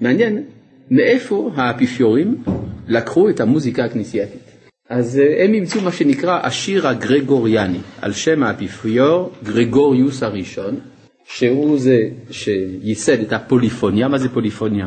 [0.00, 0.42] ומעניין,
[0.90, 2.44] מאיפה האפיפיורים
[2.88, 4.40] לקחו את המוזיקה הכנסייתית.
[4.88, 10.80] אז אה, הם המציאו מה שנקרא השיר הגרגוריאני, על שם האפיפיור גרגוריוס הראשון,
[11.24, 14.86] שהוא זה שייסד את הפוליפוניה, מה זה פוליפוניה?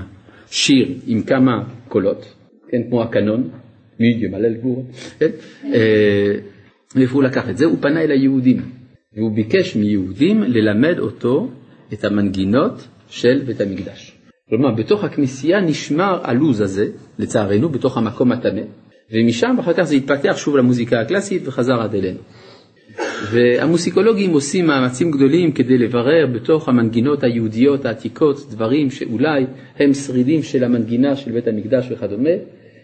[0.51, 2.33] שיר עם כמה קולות,
[2.69, 3.49] כן, כמו הקנון,
[3.99, 4.85] מידיום הלל גבור,
[5.19, 5.29] כן?
[5.73, 6.33] אה,
[6.95, 7.65] מאיפה הוא לקח את זה?
[7.65, 8.61] הוא פנה אל היהודים,
[9.17, 11.49] והוא ביקש מיהודים ללמד אותו
[11.93, 14.17] את המנגינות של בית המקדש.
[14.49, 16.87] כלומר, בתוך הכנסייה נשמר הלוז הזה,
[17.19, 18.61] לצערנו, בתוך המקום הטמא,
[19.11, 22.19] ומשם אחר כך זה התפתח שוב למוזיקה הקלאסית וחזר עד אלינו.
[23.31, 29.45] והמוסיקולוגים עושים מאמצים גדולים כדי לברר בתוך המנגינות היהודיות העתיקות דברים שאולי
[29.75, 32.29] הם שרידים של המנגינה של בית המקדש וכדומה.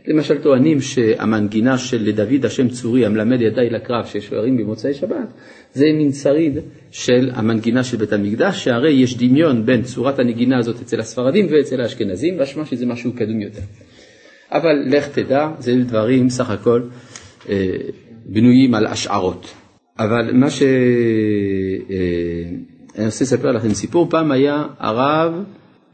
[0.08, 5.28] למשל טוענים שהמנגינה של דוד השם צורי המלמד ידיי לקרב ששוערים במוצאי שבת
[5.74, 6.58] זה מין שריד
[6.92, 11.82] של המנגינה של בית המקדש שהרי יש דמיון בין צורת הנגינה הזאת אצל הספרדים ואצל
[11.82, 13.62] האשכנזים והשמע שזה משהו קדום יותר.
[14.52, 16.82] אבל לך תדע, זה דברים סך הכל
[17.50, 17.76] אה,
[18.26, 19.54] בנויים על השערות.
[20.00, 20.62] אבל מה ש...
[20.62, 20.68] אה,
[22.98, 25.44] אני רוצה לספר לכם סיפור, פעם היה הרב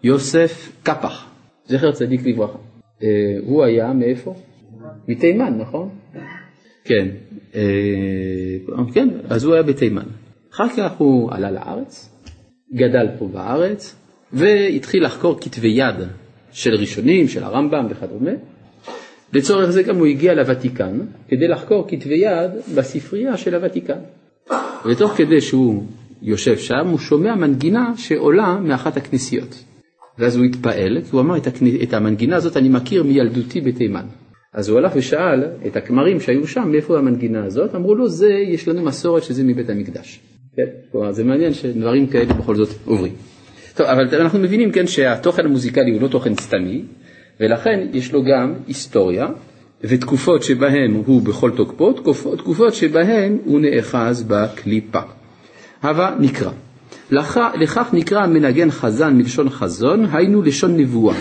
[0.04, 1.26] יוסף קפח,
[1.67, 2.71] זכר צדיק לברכה.
[3.04, 3.08] אה,
[3.46, 4.36] הוא היה מאיפה?
[5.08, 5.90] מתימן, נכון?
[6.84, 7.08] כן,
[7.56, 7.62] אה,
[8.94, 10.06] כן, אז הוא היה בתימן.
[10.54, 12.10] אחר כך הוא עלה לארץ,
[12.74, 13.96] גדל פה בארץ,
[14.34, 15.96] והתחיל לחקור כתבי יד
[16.52, 18.32] של ראשונים, של הרמב"ם וכדומה.
[19.34, 24.00] לצורך זה גם הוא הגיע לוותיקן כדי לחקור כתבי יד בספרייה של הוותיקן.
[24.86, 25.84] ותוך כדי שהוא
[26.22, 29.64] יושב שם הוא שומע מנגינה שעולה מאחת הכנסיות.
[30.22, 31.38] ואז הוא התפעל, כי הוא אמר
[31.84, 34.06] את המנגינה הזאת אני מכיר מילדותי בתימן.
[34.54, 38.68] אז הוא הלך ושאל את הכמרים שהיו שם מאיפה המנגינה הזאת, אמרו לו זה יש
[38.68, 40.20] לנו מסורת שזה מבית המקדש.
[40.56, 43.14] כן, כלומר זה מעניין שדברים כאלה בכל זאת עוברים.
[43.76, 46.84] טוב, אבל אנחנו מבינים כן שהתוכן המוזיקלי הוא לא תוכן סתמי,
[47.40, 49.28] ולכן יש לו גם היסטוריה
[49.84, 51.94] ותקופות שבהן הוא בכל תוקפו,
[52.38, 55.02] תקופות שבהן הוא נאחז בקליפה.
[55.84, 56.52] הווה נקרא.
[57.12, 61.15] לכ, לכך נקרא המנגן חזן מלשון חזון, היינו לשון נבואה.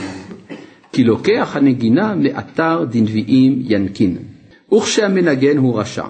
[0.92, 4.18] כי לוקח הנגינה מאתר דנביאים ינקין.
[4.72, 6.04] וכשהמנגן הוא רשע,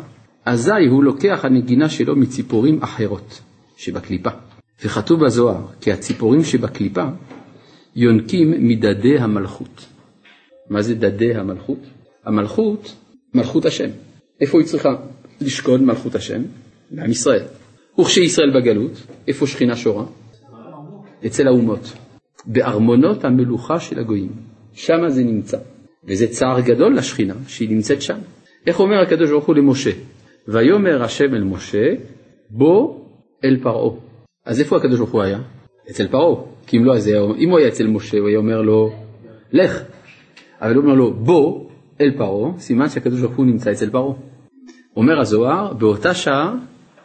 [0.44, 3.40] אזי הוא לוקח הנגינה שלו מציפורים אחרות
[3.76, 4.30] שבקליפה.
[4.84, 7.04] וכתוב בזוהר כי הציפורים שבקליפה
[7.96, 9.86] יונקים מדדי המלכות.
[10.70, 11.78] מה זה דדי המלכות?
[12.24, 12.96] המלכות,
[13.34, 13.88] מלכות השם.
[14.40, 14.88] איפה היא צריכה
[15.40, 16.42] לשכון מלכות השם?
[16.90, 17.59] בעם ישראל.
[17.98, 20.04] וכשישראל בגלות, איפה שכינה שורה?
[21.26, 21.92] אצל האומות.
[22.46, 24.32] בארמונות המלוכה של הגויים.
[24.72, 25.58] שם זה נמצא.
[26.04, 28.18] וזה צער גדול לשכינה שהיא נמצאת שם.
[28.66, 29.90] איך אומר הקדוש ברוך הוא למשה?
[30.48, 31.94] ויאמר השם אל משה,
[32.50, 33.00] בוא
[33.44, 33.96] אל פרעה.
[34.46, 35.38] אז איפה הקדוש ברוך הוא היה?
[35.90, 36.42] אצל פרעה.
[36.66, 38.92] כי אם לא, אז אם הוא היה אצל משה, הוא היה אומר לו,
[39.52, 39.82] לך.
[40.60, 44.14] אבל הוא אומר לו, בוא אל פרעה, סימן שהקדוש ברוך הוא נמצא אצל פרעה.
[44.96, 46.54] אומר הזוהר, באותה שעה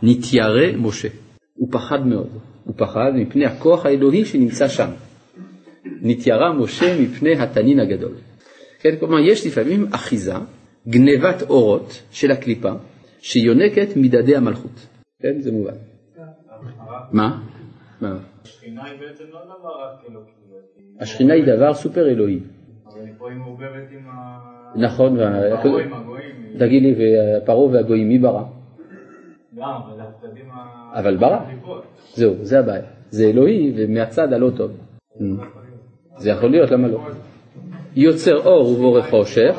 [0.06, 1.08] נתיירא משה.
[1.54, 2.30] הוא פחד מאוד,
[2.64, 4.90] הוא פחד מפני הכוח האלוהי שנמצא שם.
[6.02, 8.14] נתיירא משה מפני התנין הגדול.
[8.80, 10.34] כן, כלומר, יש לפעמים אחיזה,
[10.88, 12.72] גנבת אורות של הקליפה,
[13.20, 14.88] שיונקת מדדי המלכות.
[15.22, 15.74] כן, זה מובן.
[17.12, 17.42] מה?
[18.02, 18.18] מה?
[18.44, 20.32] השכינה היא בעצם לא דבר רק אלוקי.
[21.00, 22.40] השכינה היא דבר סופר אלוהי.
[22.86, 24.56] אבל פה היא מעוברת עם ה...
[24.76, 25.18] נכון.
[26.60, 28.44] תגיד לי, ופרעה והגויים, מי ברא?
[29.58, 31.00] גם, אבל הצדדים ה...
[31.00, 31.40] אבל ברא.
[32.14, 32.84] זהו, זה הבעיה.
[33.10, 34.72] זה אלוהי ומהצד הלא טוב.
[36.18, 37.00] זה יכול להיות, למה לא?
[37.96, 39.56] יוצר אור ובורא חושך,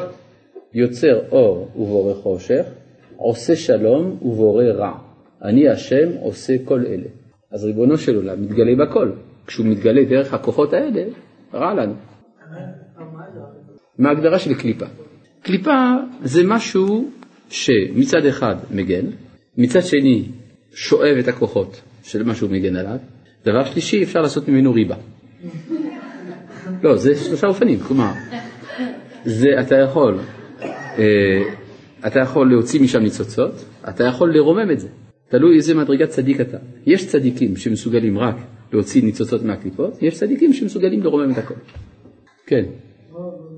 [0.74, 2.66] יוצר אור ובורא חושך,
[3.16, 4.98] עושה שלום ובורא רע.
[5.42, 7.08] אני השם עושה כל אלה.
[7.52, 9.10] אז ריבונו של עולם מתגלה בכל.
[9.46, 11.04] כשהוא מתגלה דרך הכוחות האלה,
[11.54, 11.94] רע לנו.
[13.98, 14.86] מה ההגדרה של קליפה?
[15.42, 17.10] קליפה זה משהו
[17.48, 19.06] שמצד אחד מגן,
[19.58, 20.28] מצד שני
[20.74, 22.96] שואב את הכוחות של מה שהוא מגן עליו,
[23.44, 24.96] דבר שלישי אפשר לעשות ממנו ריבה.
[26.82, 28.12] לא, זה שלושה אופנים, כלומר,
[29.24, 30.18] זה אתה יכול,
[30.98, 31.42] אה,
[32.06, 34.88] אתה יכול להוציא משם ניצוצות, אתה יכול לרומם את זה,
[35.28, 36.58] תלוי איזה מדרגת צדיק אתה.
[36.86, 38.36] יש צדיקים שמסוגלים רק
[38.72, 41.54] להוציא ניצוצות מהקליפות, יש צדיקים שמסוגלים לרומם את הכל.
[42.46, 42.64] כן.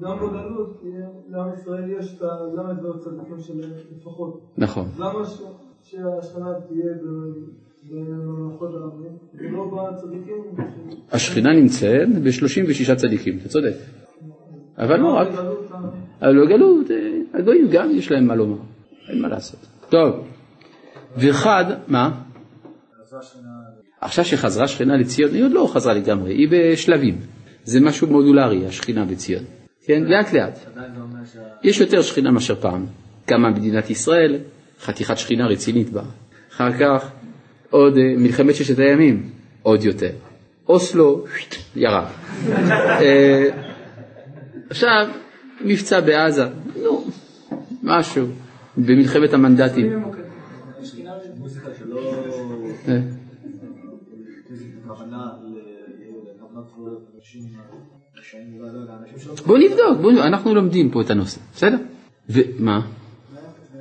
[0.03, 0.83] גם בגלות,
[1.31, 4.41] לעם ישראל יש את הל"ו והצדיקים שלהם לפחות.
[4.59, 4.89] נכון.
[4.99, 5.25] למה
[11.13, 13.75] השכינה נמצאת ב-36 צדיקים, אתה צודק.
[14.79, 15.29] אבל לא רק,
[16.23, 16.97] אבל בגלות, אה,
[17.35, 18.59] הגויים גם יש להם מה לומר,
[19.09, 19.61] אין מה לעשות.
[19.89, 20.29] טוב,
[21.17, 22.21] וחד, מה?
[24.01, 27.19] עכשיו שחזרה שכינה לציון, היא עוד לא חזרה לגמרי, היא בשלבים.
[27.65, 29.45] זה משהו מודולרי, השכינה בציון.
[29.85, 30.59] כן, לאט לאט.
[31.63, 32.87] יש יותר שכינה מאשר פעם.
[33.27, 34.39] קמה מדינת ישראל,
[34.81, 36.03] חתיכת שכינה רצינית בה.
[36.53, 37.11] אחר כך
[37.71, 39.31] עוד אה, מלחמת ששת הימים,
[39.63, 40.11] עוד יותר.
[40.69, 41.25] אוסלו,
[41.77, 42.05] ירד.
[43.03, 43.49] אה,
[44.71, 45.09] עכשיו,
[45.61, 46.45] מבצע בעזה,
[46.83, 47.05] נו,
[47.83, 48.27] משהו,
[48.77, 50.03] במלחמת המנדטים.
[59.47, 61.77] בוא נבדוק, בוא, אנחנו לומדים פה את הנושא, בסדר?
[62.29, 62.81] ומה?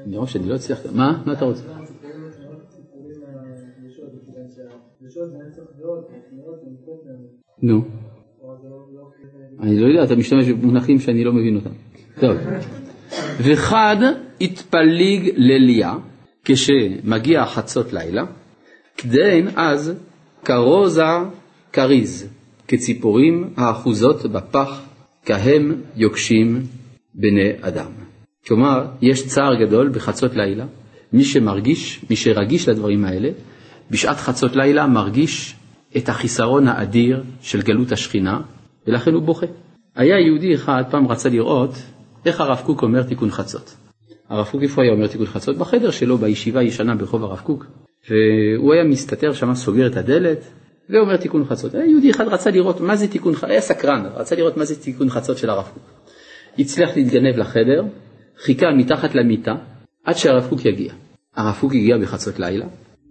[0.08, 1.24] אני רואה שאני לא אצליח, מה?
[1.26, 1.64] מה אתה רוצה?
[7.62, 7.82] נו.
[9.60, 11.70] אני לא יודע, אתה משתמש במונחים שאני לא מבין אותם.
[12.20, 12.38] טוב.
[13.38, 13.96] וחד
[14.42, 15.96] התפליג לליה
[16.46, 18.26] כשמגיע חצות לילה,
[18.98, 19.94] כדין אז
[20.46, 21.04] כרוזה
[21.74, 22.30] כריז,
[22.68, 24.82] כציפורים האחוזות בפח,
[25.26, 26.62] כהם יוקשים
[27.14, 28.07] בני אדם.
[28.48, 30.66] כלומר, יש צער גדול בחצות לילה,
[31.14, 33.30] מי שמרגיש, מי שרגיש לדברים האלה,
[33.92, 35.56] בשעת חצות לילה מרגיש
[35.98, 38.42] את החיסרון האדיר של גלות השכינה,
[38.88, 39.46] ולכן הוא בוכה.
[39.96, 41.72] היה יהודי אחד פעם רצה לראות
[42.26, 43.76] איך הרב קוק אומר תיקון חצות.
[44.30, 45.58] הרב קוק איפה היה אומר תיקון חצות?
[45.58, 47.66] בחדר שלו בישיבה הישנה ברחוב הרב קוק.
[48.10, 50.40] והוא היה מסתתר שם, סוגר את הדלת,
[50.90, 51.76] ואומר תיקון חצות.
[51.76, 54.82] היה יהודי אחד רצה לראות מה זה תיקון חצות, היה סקרן, רצה לראות מה זה
[54.82, 55.84] תיקון חצות של הרב קוק.
[56.60, 57.84] הצליח להתגנב לחדר,
[58.38, 59.56] חיכה מתחת למיטה
[60.04, 60.94] עד שהרב קוק יגיע.
[61.36, 62.66] הרב קוק הגיע בחצות לילה,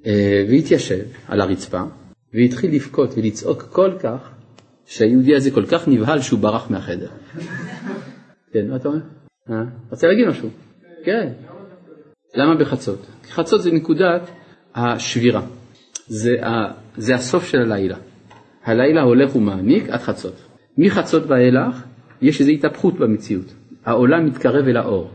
[0.07, 1.83] אה, והתיישב על הרצפה,
[2.35, 4.31] והתחיל לבכות ולצעוק כל כך,
[4.87, 7.09] שהיהודי הזה כל כך נבהל שהוא ברח מהחדר.
[8.53, 9.01] כן, מה אתה אומר?
[9.51, 9.55] אה?
[9.91, 10.49] רוצה להגיד משהו?
[11.05, 11.33] כן.
[12.35, 13.07] למה בחצות?
[13.23, 14.31] כי חצות זה נקודת
[14.75, 15.43] השבירה.
[16.07, 17.97] זה, ה, זה הסוף של הלילה.
[18.65, 20.35] הלילה הולך ומעמיק עד חצות.
[20.79, 21.83] מחצות ואילך
[22.23, 23.55] יש איזו התהפכות במציאות.
[23.87, 25.11] העולם מתקרב אל האור.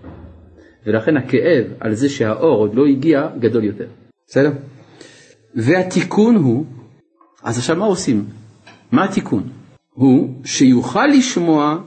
[0.86, 3.88] ולכן הכאב על זה שהאור עוד לא הגיע גדול יותר.
[4.27, 4.51] בסדר?
[5.55, 6.65] והתיקון הוא,
[7.43, 8.25] אז עכשיו מה עושים?
[8.91, 9.43] מה התיקון?
[9.93, 11.77] הוא שיוכל לשמוע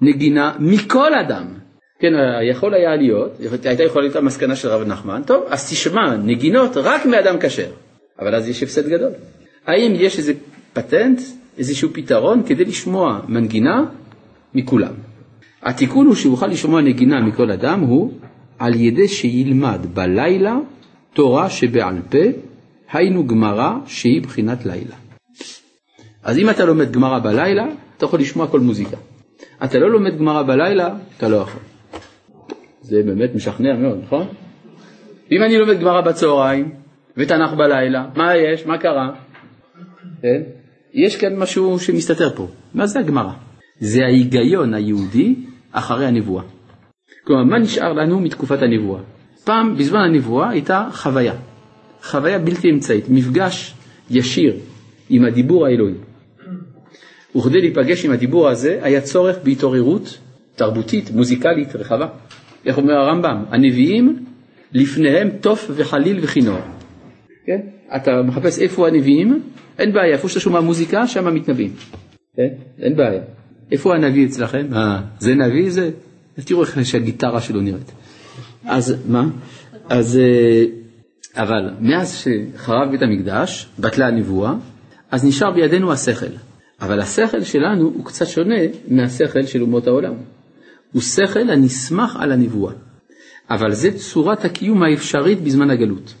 [0.00, 1.44] נגינה מכל אדם.
[2.00, 2.12] כן,
[2.50, 3.32] יכול היה להיות,
[3.64, 7.70] הייתה יכולה להיות המסקנה של רב נחמן, טוב, אז תשמע נגינות רק מאדם כשר,
[8.18, 9.10] אבל אז יש הפסד גדול.
[9.66, 10.32] האם יש איזה
[10.72, 11.20] פטנט,
[11.58, 13.84] איזשהו פתרון כדי לשמוע מנגינה
[14.54, 14.92] מכולם?
[15.64, 18.12] התיקון הוא שיוכל לשמוע נגינה מכל אדם הוא
[18.58, 20.58] על ידי שילמד בלילה
[21.12, 22.18] תורה שבעל פה,
[22.92, 24.96] היינו גמרא שהיא בחינת לילה.
[26.22, 28.96] אז אם אתה לומד גמרא בלילה, אתה יכול לשמוע כל מוזיקה.
[29.64, 31.60] אתה לא לומד גמרא בלילה, אתה לא יכול.
[32.80, 34.26] זה באמת משכנע מאוד, נכון?
[35.32, 36.70] אם אני לומד גמרא בצהריים
[37.16, 38.66] ותנ"ך בלילה, מה יש?
[38.66, 39.10] מה קרה?
[40.22, 40.42] כן?
[40.94, 42.48] יש כאן משהו שמסתתר פה.
[42.74, 43.32] מה זה הגמרא?
[43.80, 45.34] זה ההיגיון היהודי
[45.74, 46.42] אחרי הנבואה.
[47.26, 49.00] כלומר, מה נשאר לנו מתקופת הנבואה?
[49.44, 51.34] פעם, בזמן הנבואה, הייתה חוויה.
[52.02, 53.74] חוויה בלתי אמצעית, מפגש
[54.10, 54.56] ישיר
[55.10, 55.94] עם הדיבור האלוהי.
[57.36, 60.18] וכדי להיפגש עם הדיבור הזה, היה צורך בהתעוררות
[60.56, 62.06] תרבותית, מוזיקלית, רחבה.
[62.66, 63.44] איך אומר הרמב"ם?
[63.50, 64.24] הנביאים,
[64.72, 66.58] לפניהם תוף וחליל וכינור.
[67.46, 67.60] כן?
[67.96, 69.42] אתה מחפש איפה הנביאים,
[69.78, 71.72] אין בעיה, איפה שאתה שומע מוזיקה, שם מתנבאים.
[72.36, 72.48] כן?
[72.78, 73.22] אין בעיה.
[73.72, 74.66] איפה הנביא אצלכם?
[74.72, 75.90] אה, זה נביא זה?
[76.44, 77.92] תראו איך שהגיטרה שלו נראית.
[78.64, 79.28] אז מה?
[79.88, 80.64] אז, אה,
[81.36, 84.54] אבל מאז שחרב בית המקדש, בטלה הנבואה,
[85.10, 86.34] אז נשאר בידינו השכל.
[86.80, 90.14] אבל השכל שלנו הוא קצת שונה מהשכל של אומות העולם.
[90.92, 92.72] הוא שכל הנסמך על הנבואה.
[93.50, 96.14] אבל זה צורת הקיום האפשרית בזמן הגלות.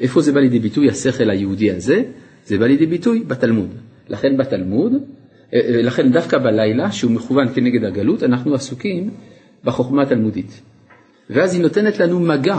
[0.00, 2.02] איפה זה בא לידי ביטוי השכל היהודי הזה?
[2.46, 3.68] זה בא לידי ביטוי בתלמוד.
[4.08, 4.92] לכן בתלמוד,
[5.52, 9.10] לכן דווקא בלילה, שהוא מכוון כנגד הגלות, אנחנו עסוקים
[9.64, 10.60] בחוכמה התלמודית.
[11.30, 12.56] ואז היא נותנת לנו מגע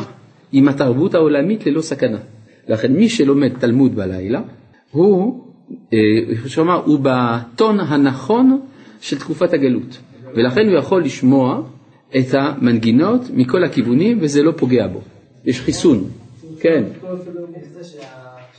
[0.51, 2.17] עם התרבות העולמית ללא סכנה.
[2.67, 4.41] לכן מי שלומד תלמוד בלילה,
[4.91, 5.43] הוא,
[6.29, 8.61] איך שאומר, הוא בטון הנכון
[9.01, 9.97] של תקופת הגלות.
[10.35, 11.61] ולכן הוא יכול לשמוע
[12.17, 15.01] את המנגינות מכל הכיוונים וזה לא פוגע בו.
[15.45, 16.03] יש חיסון,
[16.59, 16.83] כן.
[17.01, 17.97] כל הסדר מוקצה שה-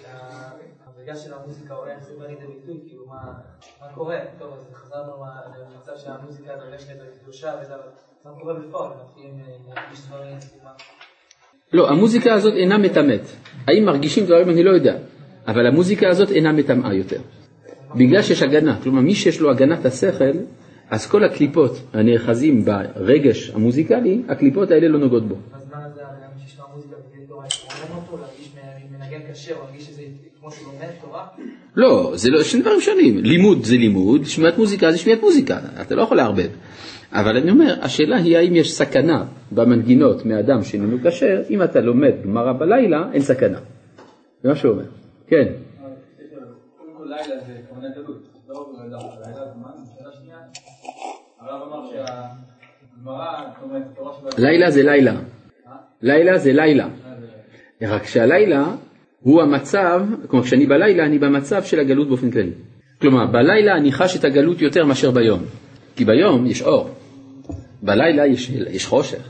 [0.02, 0.08] שה-
[1.02, 3.32] בגלל של המוזיקה, אולי איך זה בא לידי ביטוי, כאילו מה
[3.94, 4.16] קורה?
[4.38, 5.40] טוב, אז חזרנו מה-
[5.74, 7.74] למצב שהמוזיקה דורשת את הקדושה וזה,
[8.24, 8.90] מה קורה בפועל?
[9.04, 10.70] מתחילים אה, להרגיש דברים, מה...
[11.72, 13.20] לא, המוזיקה הזאת אינה מטמאת.
[13.68, 14.48] האם מרגישים דברים?
[14.50, 14.96] אני לא יודע.
[15.46, 17.20] אבל המוזיקה הזאת אינה מטמאה יותר.
[17.94, 18.78] בגלל שיש הגנה.
[18.82, 20.32] כלומר, מי שיש לו הגנת השכל,
[20.90, 25.34] אז כל הקליפות הנאחזים ברגש המוזיקלי, הקליפות האלה לא נוגעות בו.
[25.34, 27.44] בזמן הזה הבן אדם שישמע מוזיקה בגלל תורה,
[29.80, 30.02] שזה
[30.40, 31.26] כמו שהוא לומד תורה.
[31.76, 33.18] לא, זה לא, שני דברים שונים.
[33.18, 36.48] לימוד זה לימוד, שמיעת מוזיקה זה שמיעת מוזיקה, אתה לא יכול לערבב.
[37.12, 42.12] אבל אני אומר, השאלה היא האם יש סכנה במנגינות מאדם שאיננו כשר, אם אתה לומד
[42.24, 43.58] גמרא בלילה, אין סכנה.
[44.42, 44.84] זה מה שהוא אומר.
[45.26, 45.52] כן.
[47.04, 49.70] לילה זה כוונה גלות, לא לילה, לילה זמן.
[49.98, 50.38] שאלה שנייה,
[51.40, 55.14] הרב אמר שהגמרא, זאת אומרת, התורה שבעל לילה זה לילה.
[56.02, 56.88] לילה זה לילה.
[57.82, 58.74] רק שהלילה
[59.24, 62.52] הוא המצב, כלומר כשאני בלילה אני במצב של הגלות באופן כללי.
[63.00, 65.40] כלומר בלילה אני חש את הגלות יותר מאשר ביום.
[65.96, 66.90] כי ביום יש אור,
[67.82, 69.28] בלילה יש, יש חושך.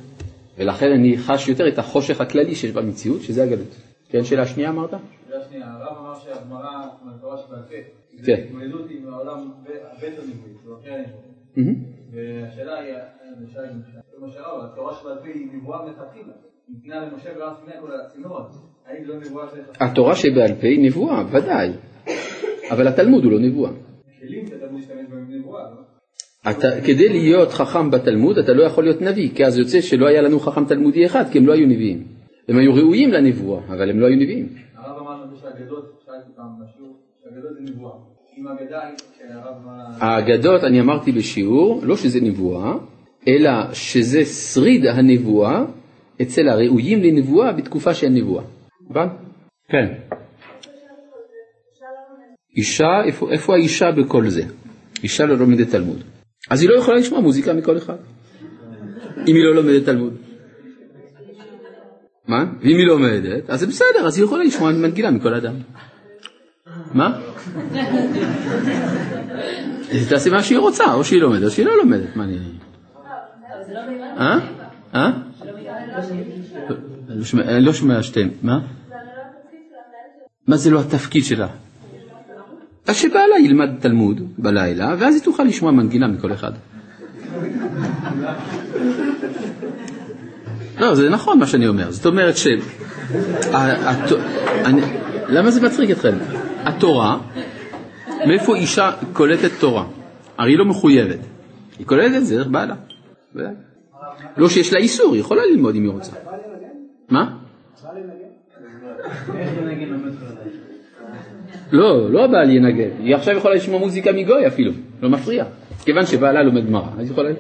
[0.58, 3.76] ולכן אני חש יותר את החושך הכללי שיש במציאות, שזה הגלות.
[4.08, 4.90] כן, שאלה שנייה אמרת?
[4.90, 6.86] שאלה שנייה, הרב אמר שהגמרא,
[7.16, 7.74] התורה שבעל פה,
[8.20, 8.42] זה כן.
[8.46, 11.22] התמודדות עם העולם הבית הנבואי, אחרי הנבואה.
[11.56, 11.74] מהמם.
[12.12, 12.94] והשאלה היא,
[13.40, 13.60] למשל,
[14.34, 16.32] שהרב, התורה שבעל פה היא נבואה מלכתחילה.
[16.68, 17.30] ניתנה למשה.
[18.86, 21.70] האם זו נבואה של התורה שבעל פה היא נבואה, ודאי.
[22.70, 23.70] אבל התלמוד הוא לא נבואה.
[25.70, 26.50] לא?
[26.50, 30.22] אתה, כדי להיות חכם בתלמוד אתה לא יכול להיות נביא, כי אז יוצא שלא היה
[30.22, 32.06] לנו חכם תלמודי אחד, כי הם לא היו נביאים.
[32.48, 34.48] הם היו ראויים לנבואה, אבל הם לא היו נביאים.
[34.76, 37.92] הרב אמר לנו שהאגדות, שאלתי פעם בשיעור, שהאגדות זה נבואה.
[40.00, 42.74] האגדות, אני אמרתי בשיעור, לא שזה נבואה,
[43.28, 45.64] אלא שזה שריד הנבואה
[46.22, 48.44] אצל הראויים לנבואה בתקופה שאין נבואה.
[48.90, 49.10] הבנת?
[49.68, 49.92] כן.
[52.56, 54.42] אישה, איפה, איפה האישה בכל זה?
[55.02, 56.02] אישה לא לומדת תלמוד.
[56.50, 57.96] אז היא לא יכולה לשמוע מוזיקה מכל אחד.
[59.28, 60.16] אם היא לא לומדת תלמוד.
[62.28, 62.44] מה?
[62.60, 65.54] ואם היא לומדת, אז זה בסדר, אז היא יכולה לשמוע מנגינה מכל אדם.
[66.94, 67.18] מה?
[70.00, 72.38] אז תעשה מה שהיא רוצה, או שהיא לומדת או שהיא לא לומדת, מה אני...
[74.18, 74.38] אה?
[74.94, 75.10] אה?
[77.58, 78.60] לא שומע- שתיהן, מה?
[80.46, 81.48] מה זה לא התפקיד שלה?
[82.86, 86.52] אז שבעלה ילמד תלמוד בלילה, ואז היא תוכל לשמוע מנגינה מכל אחד.
[90.80, 91.90] לא, זה נכון מה שאני אומר.
[91.90, 92.46] זאת אומרת ש...
[95.28, 96.14] למה זה מצחיק אתכם?
[96.64, 97.18] התורה,
[98.26, 99.86] מאיפה אישה קולטת תורה?
[100.38, 101.18] הרי היא לא מחויבת.
[101.78, 102.74] היא קולטת את זה דרך בעלה.
[104.36, 106.12] לא שיש לה איסור, היא יכולה ללמוד אם היא רוצה.
[107.08, 107.36] מה?
[111.72, 114.72] לא, לא הבעל ינגן, היא עכשיו יכולה לשמוע מוזיקה מגוי אפילו,
[115.02, 115.44] לא מפריע.
[115.84, 117.30] כיוון שבעלה לומד גמרא, אז היא יכולה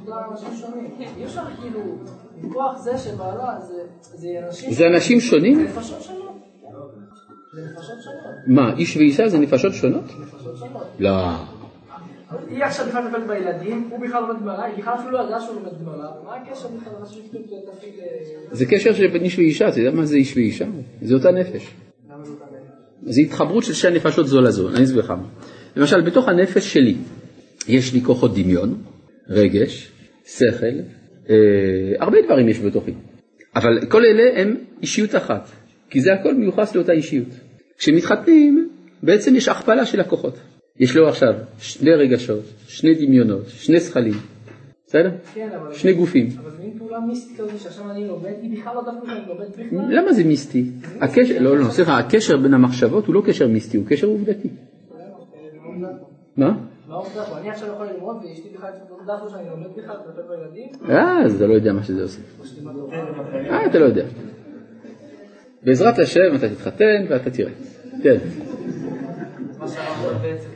[0.00, 0.90] זה אנשים שונים?
[1.16, 1.80] אי אפשר כאילו,
[4.70, 5.20] זה אנשים...
[5.20, 5.66] שונים?
[8.46, 10.04] מה, איש ואישה זה נפשות שונות?
[10.04, 10.82] נפשות שונות.
[10.98, 11.59] לא.
[12.50, 15.54] היא עכשיו בכלל מטפלת בילדים, הוא בכלל לומד גמרא, היא בכלל אפילו לא ידעה שהוא
[15.54, 17.90] לומד גמרא, מה הקשר בכלל לאנשים שפשוט תפקיד...
[18.00, 18.06] אה,
[18.52, 20.64] זה קשר של בין איש ואישה, אתה יודע מה זה איש ואישה?
[21.02, 21.74] זה אותה נפש.
[22.10, 23.14] למה זה אותה נפש?
[23.14, 25.12] זה התחברות של שתי הנפשות זו לזו, אני אסביר לך.
[25.76, 26.96] למשל, בתוך הנפש שלי
[27.68, 28.82] יש לי כוחות דמיון,
[29.28, 29.92] רגש,
[30.26, 30.66] שכל,
[31.30, 31.34] אה,
[31.98, 32.92] הרבה דברים יש בתוכי.
[33.56, 35.48] אבל כל אלה הם אישיות אחת,
[35.90, 37.28] כי זה הכל מיוחס לאותה אישיות.
[37.78, 38.68] כשמתחתנים,
[39.02, 40.38] בעצם יש הכפלה של הכוחות.
[40.80, 44.14] יש לו עכשיו שני רגשות, שני דמיונות, שני שכלים,
[44.86, 45.10] בסדר?
[45.34, 45.74] כן, אבל...
[45.74, 46.28] שני גופים.
[46.42, 49.50] אבל זה מין פעולה מיסטית כזאת שעכשיו אני לומד, היא בכלל לא דווקא אני לומד
[49.50, 49.98] בכלל.
[49.98, 50.64] למה זה מיסטי?
[51.00, 54.48] הקשר, לא, לא, סליחה, הקשר בין המחשבות הוא לא קשר מיסטי, הוא קשר עובדתי.
[56.36, 56.52] מה?
[57.36, 60.68] אני עכשיו יכול ללמוד ואשתי בכלל לא יודעת שאני לומד בכלל לטפל בילדים?
[60.88, 62.20] אה, אז אתה לא יודע מה שזה עושה.
[63.50, 64.04] אה, אתה לא יודע.
[65.62, 67.52] בעזרת השם אתה תתחתן ואתה תראה.
[68.02, 68.16] כן.
[69.58, 70.48] מה שאמרת בעצם,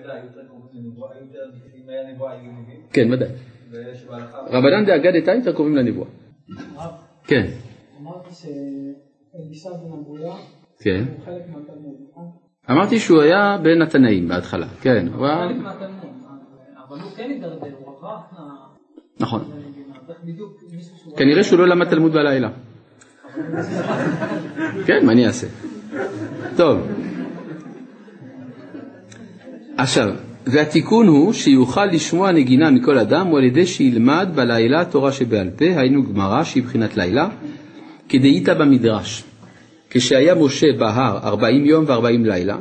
[2.93, 3.29] כן, ודאי.
[4.47, 6.07] רבנן דאגדתא יותר קרובים לנבואה.
[7.23, 7.45] כן.
[8.01, 10.33] אמרת שאלישע בן אבויה
[10.79, 11.03] כן.
[11.11, 12.31] הוא חלק מהתלמוד, נכון?
[12.71, 15.07] אמרתי שהוא היה בין התנאים בהתחלה, כן.
[15.07, 15.27] הוא.
[15.27, 16.09] חלק מהתלמוד,
[16.87, 18.17] אבל הוא כן הידרדר, הוא עבר
[19.19, 19.41] נכון.
[20.81, 21.17] שהוא...
[21.17, 22.49] כנראה שהוא לא למד תלמוד בלילה.
[24.85, 25.47] כן, מה אני אעשה?
[26.57, 26.79] טוב.
[29.81, 30.09] עכשיו,
[30.45, 35.65] והתיקון הוא שיוכל לשמוע נגינה מכל אדם הוא על ידי שילמד בלילה תורה שבעל פה,
[35.65, 37.29] היינו גמרא שהיא בחינת לילה,
[38.09, 39.23] כדאיתא במדרש.
[39.89, 42.57] כשהיה משה בהר ארבעים יום וארבעים לילה,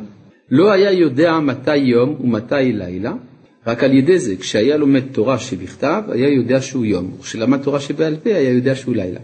[0.51, 3.13] לא היה יודע מתי יום ומתי לילה,
[3.67, 8.17] רק על ידי זה, כשהיה לומד תורה שבכתב, היה יודע שהוא יום, וכשלמד תורה שבעל
[8.23, 9.21] פה, היה יודע שהוא לילה.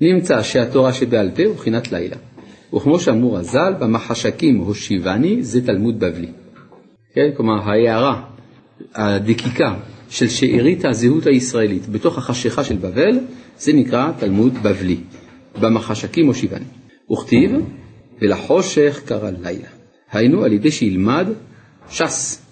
[0.00, 2.16] נמצא שהתורה שבעל פה הוא בחינת לילה.
[2.74, 6.43] וכמו שאמרו רז"ל, במחשקים הושיבני זה תלמוד בבלי.
[7.14, 8.22] כן, כלומר ההערה,
[8.94, 9.74] הדקיקה
[10.08, 13.18] של שארית הזהות הישראלית בתוך החשיכה של בבל,
[13.58, 14.96] זה נקרא תלמוד בבלי.
[15.60, 16.64] במחשקים הושיבני.
[17.12, 17.52] וכתיב,
[18.20, 19.68] ולחושך קרא לילה.
[20.12, 21.26] היינו על ידי שילמד
[21.90, 22.42] ש"ס,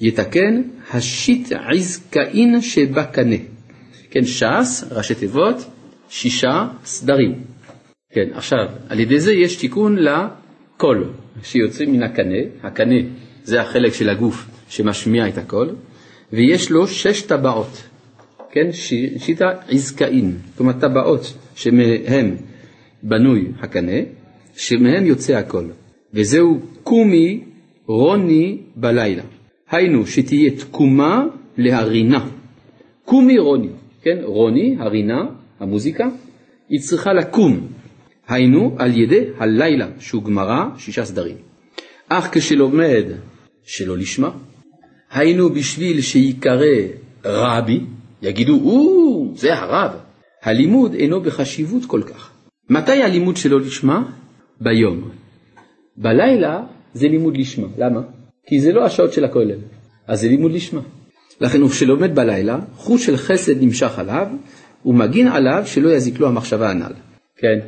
[0.00, 3.36] יתקן השיט עזקאין שבקנה.
[4.10, 5.56] כן, ש"ס, ראשי תיבות,
[6.08, 7.34] שישה סדרים.
[8.12, 11.10] כן, עכשיו, על ידי זה יש תיקון לקול
[11.42, 12.94] שיוצאים מן הקנה, הקנה
[13.48, 15.68] זה החלק של הגוף שמשמיע את הקול,
[16.32, 17.82] ויש לו שש טבעות,
[18.50, 22.36] כן, ש- שיטה עזקאין, כלומר טבעות שמהם
[23.02, 24.00] בנוי הקנה,
[24.56, 25.70] שמהם יוצא הקול,
[26.14, 27.44] וזהו קומי
[27.86, 29.22] רוני בלילה,
[29.70, 31.24] היינו שתהיה תקומה
[31.58, 32.26] להרינה,
[33.04, 33.70] קומי רוני,
[34.02, 35.22] כן, רוני, הרינה,
[35.60, 36.08] המוזיקה,
[36.68, 37.66] היא צריכה לקום,
[38.28, 41.36] היינו על ידי הלילה, שהוא גמרא, שישה סדרים.
[42.08, 43.04] אך כשלומד
[43.68, 44.30] שלא לשמה,
[45.10, 46.64] היינו בשביל שיקרא
[47.24, 47.80] רבי,
[48.22, 49.90] יגידו, או, זה הרב.
[50.42, 52.32] הלימוד אינו בחשיבות כל כך.
[52.70, 54.10] מתי הלימוד שלא לשמה?
[54.60, 55.10] ביום.
[55.96, 56.64] בלילה
[56.94, 57.66] זה לימוד לשמה.
[57.78, 58.00] למה?
[58.46, 59.58] כי זה לא השעות של הכולל,
[60.06, 60.80] אז זה לימוד לשמה.
[61.40, 64.26] לכן הוא שלומד בלילה, חוש של חסד נמשך עליו,
[64.86, 66.92] ומגין עליו שלא יזיק לו המחשבה הנ"ל.
[67.36, 67.58] כן.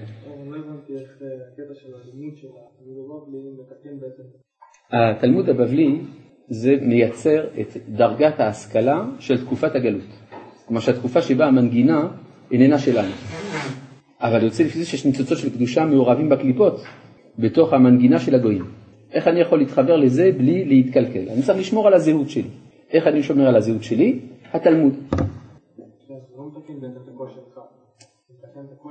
[4.92, 5.98] התלמוד הבבלי
[6.48, 10.08] זה מייצר את דרגת ההשכלה של תקופת הגלות.
[10.66, 12.08] כלומר שהתקופה שבה המנגינה
[12.52, 13.12] איננה שלנו.
[14.20, 16.80] אבל יוצא לפי זה שיש ניצוצות של קדושה מעורבים בקליפות
[17.38, 18.64] בתוך המנגינה של הגויים.
[19.12, 21.28] איך אני יכול להתחבר לזה בלי להתקלקל?
[21.28, 22.48] אני צריך לשמור על הזהות שלי.
[22.92, 24.18] איך אני שומר על הזהות שלי?
[24.52, 24.94] התלמוד.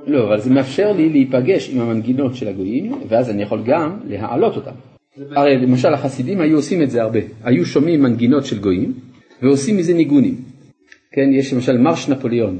[0.06, 4.56] לא, אבל זה מאפשר לי להיפגש עם המנגינות של הגויים, ואז אני יכול גם להעלות
[4.56, 4.74] אותם.
[5.16, 8.92] הרי למשל החסידים היו עושים את זה הרבה, היו שומעים מנגינות של גויים
[9.42, 10.34] ועושים מזה ניגונים.
[11.12, 12.58] כן, יש למשל מרש נפוליאון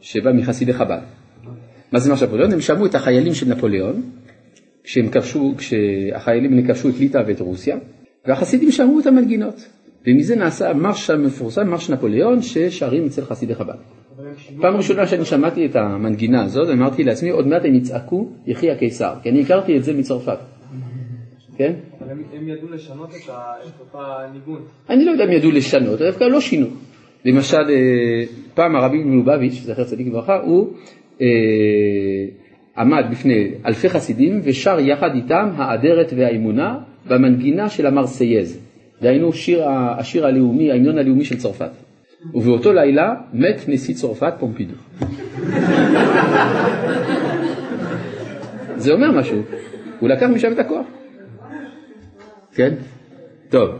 [0.00, 1.00] שבא מחסידי חב"ד.
[1.92, 2.52] מה זה מרש נפוליאון?
[2.52, 4.02] הם שמעו את החיילים של נפוליאון
[4.84, 7.76] כשהם כבשו, כשהחיילים כבשו את ליטא ואת רוסיה,
[8.26, 9.68] והחסידים שמעו את המנגינות.
[10.06, 13.74] ומזה נעשה המרש המפורסם, מרש נפוליאון, ששרים אצל חסידי חב"ד.
[14.60, 19.14] פעם ראשונה שאני שמעתי את המנגינה הזאת, אמרתי לעצמי, עוד מעט הם יצעקו, יחי הקיסר,
[19.22, 20.38] כי אני הכרתי את זה מצרפת.
[21.56, 21.72] כן?
[22.00, 23.98] אבל הם- הם ידעו לשנות את ה- את אותה
[24.32, 24.60] ניגון.
[24.90, 26.66] אני לא יודע אם ידעו לשנות, דווקא לא שינו.
[27.24, 28.22] למשל, אה,
[28.54, 30.68] פעם הרבי מלובביץ', זכר צדיק לברכה, הוא
[31.20, 31.26] אה,
[32.78, 36.78] עמד בפני אלפי חסידים ושר יחד איתם האדרת והאמונה
[37.08, 38.58] במנגינה של המרסייז.
[39.02, 41.70] דהיינו שיר, השיר הלאומי, ההמנון הלאומי של צרפת.
[42.34, 44.74] ובאותו לילה מת נשיא צרפת פומפידו.
[48.76, 49.38] זה אומר משהו,
[50.00, 50.86] הוא לקח משם את הכוח.
[52.54, 52.74] כן?
[53.50, 53.70] טוב.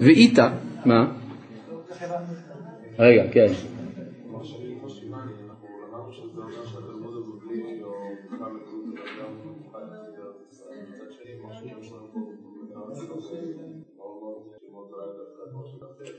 [0.00, 0.50] ואיתה,
[0.84, 1.12] מה?
[2.98, 3.46] רגע, כן.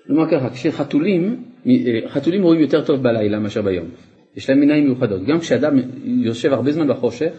[0.08, 3.88] כלומר ככה, כשחתולים, אה, חתולים רואים יותר טוב בלילה מאשר ביום.
[4.36, 5.26] יש להם עיניים מיוחדות.
[5.26, 7.32] גם כשאדם יושב הרבה זמן בחושך,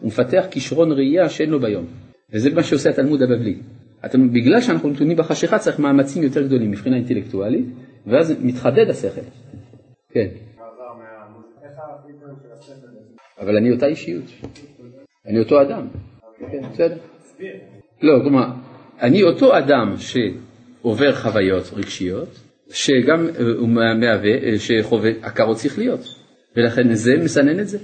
[0.00, 2.11] הוא מפתח כישרון ראייה שאין לו ביום.
[2.32, 3.58] וזה מה שעושה התלמוד הבבלי.
[4.04, 7.66] אתם, בגלל שאנחנו נתונים בחשיכה צריך מאמצים יותר גדולים מבחינה אינטלקטואלית,
[8.06, 9.20] ואז מתחדד השכל.
[10.12, 10.28] כן.
[13.38, 14.24] אבל אני אותה אישיות.
[15.26, 15.88] אני אותו אדם.
[16.38, 16.96] כן, בסדר.
[18.02, 18.46] לא, כלומר,
[19.00, 22.28] אני אותו אדם שעובר חוויות רגשיות,
[22.70, 26.00] שגם אה, הוא מהווה, אה, שחווה הכרות שכליות,
[26.56, 27.78] ולכן זה מסנן את זה.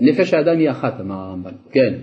[0.00, 1.52] נפש האדם היא אחת, אמר הרמב"ן.
[1.70, 1.94] כן.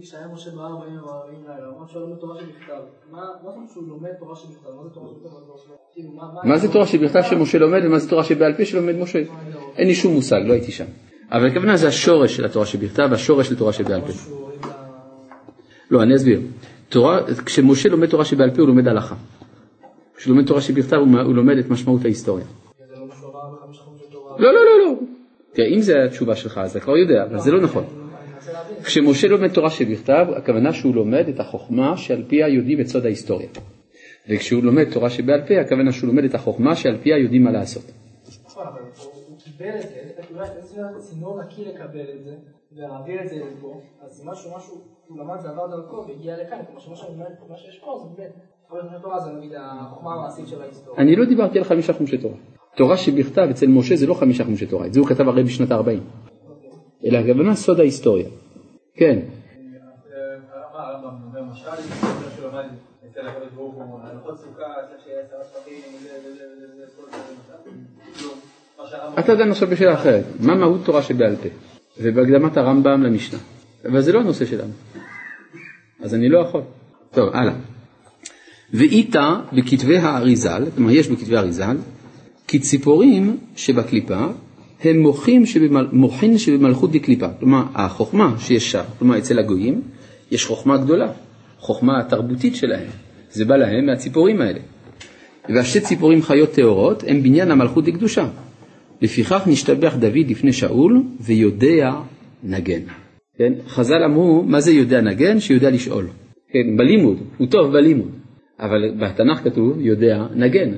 [0.00, 2.82] מביאים כשהיה משה בהר 40 ו-40 לילה, הוא אמר שהוא לומד תורה שבכתב.
[3.12, 4.68] מה אומרת שהוא לומד תורה שבכתב?
[4.74, 5.06] מה זה תורה
[5.56, 5.74] שבכתב?
[5.94, 6.10] כאילו,
[6.44, 9.18] מה- זה תורה שבכתב שמשה לומד ומה זה תורה שבעל פה שלומד משה?
[9.76, 10.84] אין לי שום מושג, לא הייתי שם.
[11.32, 14.12] אבל הכוונה זה השורש של התורה שבכתב והשורש של תורה שבעל פה.
[15.90, 16.40] לא, אני אסביר.
[16.88, 19.14] תורה, כשמשה לומד תורה שבעל פה הוא לומד הלכה.
[20.16, 22.44] כשהוא לומד תורה שבכתב הוא לומד את משמעות ההיסטוריה.
[22.78, 23.06] זה לא.
[24.38, 24.94] לא, לא, לא, לא.
[25.52, 27.84] תראה, אם זה התשובה שלך אז אתה כבר יודע, אבל זה לא נכון.
[28.84, 33.48] כשמשה לומד תורה שבכתב, הכוונה שהוא לומד את החוכמה שעל פיה יודעים את סוד ההיסטוריה.
[34.28, 37.82] וכשהוא לומד תורה שבעל פה, הכוונה שהוא לומד את החוכמה שעל פיה יודעים מה לעשות.
[38.56, 42.34] אבל הוא הוא קיבל את זה, אולי איזה צינור נקי לקבל את זה,
[42.72, 46.80] ולהעביר את זה לפה, אז משהו, משהו, הוא למד זה עבר דרכו והגיע לכאן, כמו
[46.80, 48.32] שמה שאני אומר, מה שיש פה זה באמת,
[48.68, 51.02] חמש חומשי תורה זה נגיד החוכמה המעשית של ההיסטוריה.
[51.02, 52.34] אני לא דיברתי על חמישה חומשי תורה.
[52.76, 55.70] תורה שבכתב אצל משה זה לא חמישה חומשי תורה, את זה הוא כתב הרי בשנת
[55.70, 56.29] ה-40.
[57.04, 58.26] אלא הכוונה סוד ההיסטוריה.
[58.94, 59.18] כן,
[69.18, 71.48] אתה דן עכשיו בשאלה אחרת, מה מהות תורה שבעל פה?
[72.00, 73.38] ובהקדמת הרמב"ם למשנה.
[73.84, 74.72] אבל זה לא הנושא שלנו.
[76.00, 76.62] אז אני לא יכול.
[77.10, 77.54] טוב, הלאה.
[78.74, 81.76] ואיתה בכתבי האריזל, כלומר יש בכתבי האריזל,
[82.48, 84.26] כי ציפורים שבקליפה
[84.82, 87.26] הם מוחים שבמל, מוחין שבמלכות דקליפה.
[87.38, 89.82] כלומר, החוכמה שיש שם, כלומר אצל הגויים,
[90.30, 91.12] יש חוכמה גדולה,
[91.58, 92.86] חוכמה התרבותית שלהם.
[93.30, 94.60] זה בא להם מהציפורים האלה.
[95.48, 98.28] והשתי ציפורים חיות טהורות הם בניין המלכות לקדושה.
[99.02, 101.92] לפיכך נשתבח דוד לפני שאול ויודע
[102.42, 102.82] נגן.
[103.38, 103.52] כן?
[103.68, 105.40] חז"ל אמרו, מה זה יודע נגן?
[105.40, 106.06] שיודע לשאול.
[106.52, 108.10] כן, בלימוד, הוא טוב בלימוד.
[108.60, 110.72] אבל בתנ"ך כתוב יודע נגן.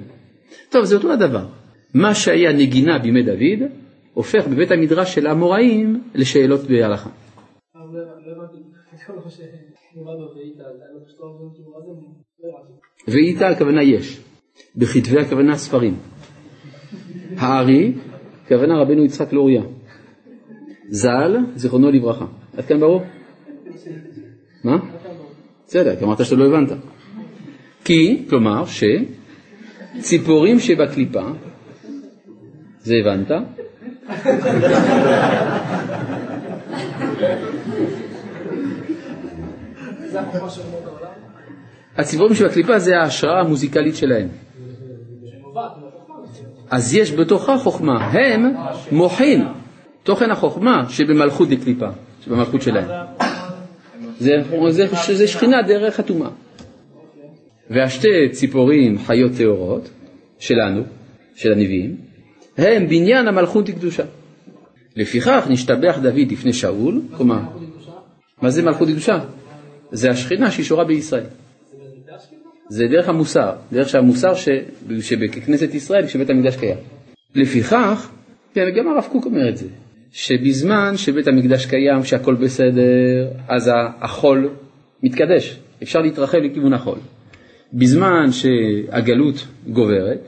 [0.71, 1.47] טוב, זה אותו הדבר.
[1.95, 3.69] מה שהיה נגינה בימי דוד,
[4.15, 7.11] הופך בבית המדרש של האמוראים לשאלות בהלכה.
[13.09, 14.21] ואיתה, הכוונה יש,
[14.77, 15.97] בכתבי הכוונה ספרים.
[17.37, 17.93] הארי,
[18.45, 19.63] הכוונה רבנו יצחק לאוריה.
[20.91, 22.27] ז"ל, זיכרונו לברכה.
[22.57, 23.03] עד כאן ברור?
[24.65, 24.77] מה?
[25.67, 26.73] בסדר, כי אמרת שאתה לא הבנת.
[27.85, 28.65] כי, כלומר,
[29.99, 31.25] שציפורים שבקליפה,
[32.79, 33.31] זה הבנת,
[41.97, 44.29] החוכמה של שבקליפה זה ההשראה המוזיקלית שלהם.
[46.71, 48.55] אז יש בתוכה חוכמה, הם
[48.93, 49.45] מוחין,
[50.03, 51.89] תוכן החוכמה שבמלכות דקליפה,
[52.25, 52.89] שבמלכות שלהם.
[54.19, 54.33] זה,
[55.29, 56.31] שכינה דרך הטומאה.
[57.71, 59.91] והשתי ציפורים חיות טהורות
[60.39, 60.83] שלנו,
[61.35, 61.97] של הנביאים,
[62.57, 64.03] הם בניין המלכות לקדושה.
[64.97, 67.41] לפיכך נשתבח דוד לפני שאול, כלומר,
[68.43, 69.19] מה זה מלכות לקדושה?
[69.93, 71.25] זה השכינה שהיא שורה בישראל.
[72.69, 74.33] זה דרך המוסר, דרך שהמוסר.
[75.01, 76.77] שבכנסת ישראל, כשבית המקדש קיים.
[77.35, 78.11] לפיכך,
[78.55, 79.67] כן, גם הרב קוק אומר את זה,
[80.13, 84.51] שבזמן שבית המקדש קיים, שהכל בסדר, אז החול
[85.03, 86.99] מתקדש, אפשר להתרחב לכיוון החול.
[87.73, 90.21] בזמן שהגלות גוברת,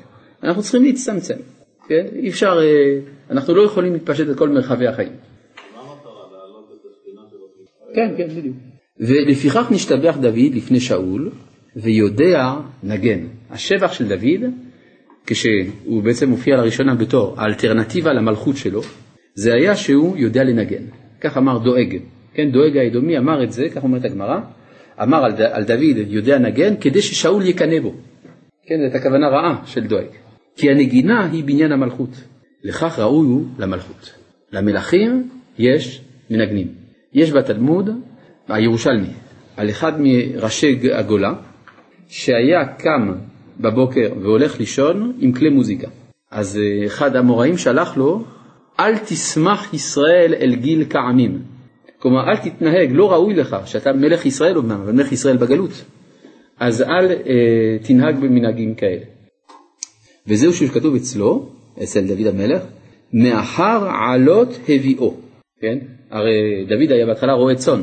[0.43, 1.35] אנחנו צריכים להצטמצם,
[1.89, 2.07] כן?
[2.17, 2.99] אי אפשר, אה,
[3.31, 5.13] אנחנו לא יכולים להתפשט את כל מרחבי החיים.
[7.95, 8.57] כן, כן, בדיוק.
[9.01, 11.31] ולפיכך נשתבח דוד לפני שאול,
[11.77, 13.27] ויודע נגן.
[13.51, 14.51] השבח של דוד,
[15.27, 18.81] כשהוא בעצם מופיע לראשונה בתור האלטרנטיבה למלכות שלו,
[19.35, 20.83] זה היה שהוא יודע לנגן.
[21.21, 21.97] כך אמר דואג,
[22.35, 24.41] כן, דואג האדומי אמר את זה, כך אומרת הגמרא,
[25.03, 27.95] אמר על, ד, על דוד יודע נגן כדי ששאול יקנא בו.
[28.67, 30.24] כן, זאת הכוונה רעה של דואג.
[30.57, 32.11] כי הנגינה היא בניין המלכות.
[32.65, 34.15] לכך ראוי הוא למלכות.
[34.53, 35.29] למלכים
[35.59, 36.01] יש
[36.31, 36.69] מנגנים.
[37.13, 37.91] יש בתלמוד,
[38.49, 39.13] הירושלמי,
[39.57, 41.33] על אחד מראשי הגולה,
[42.09, 43.13] שהיה קם
[43.61, 45.89] בבוקר והולך לישון עם כלי מוזיקה.
[46.31, 48.25] אז אה, אחד המוראים שלח לו,
[48.81, 51.43] אל תשמח ישראל אל גיל כעמים.
[51.99, 55.85] כלומר, אל תתנהג, לא ראוי לך, שאתה מלך ישראל אומנם, אבל מלך ישראל בגלות.
[56.61, 59.14] אז אל אה, תנהג במנהגים כאלה.
[60.27, 61.49] וזהו שכתוב אצלו,
[61.83, 62.63] אצל דוד המלך,
[63.13, 65.15] מאחר עלות הביאו.
[65.61, 65.79] כן?
[66.11, 67.83] הרי דוד היה בהתחלה רועה צאן,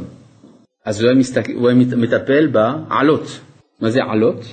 [0.86, 1.50] אז הוא היה, מסתק...
[1.50, 3.39] הוא היה מטפל בעלות.
[3.80, 4.46] מה זה עלות?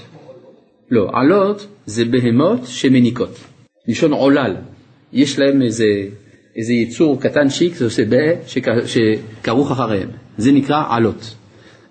[0.91, 3.39] לא, עלות זה בהמות שמניקות,
[3.89, 4.57] מלשון עולל.
[5.13, 5.85] יש להם איזה,
[6.57, 8.15] איזה יצור קטן שיק, זה עושה ב...
[8.47, 8.69] שכ...
[8.87, 10.09] שכרוך אחריהם.
[10.39, 11.35] זה נקרא עלות.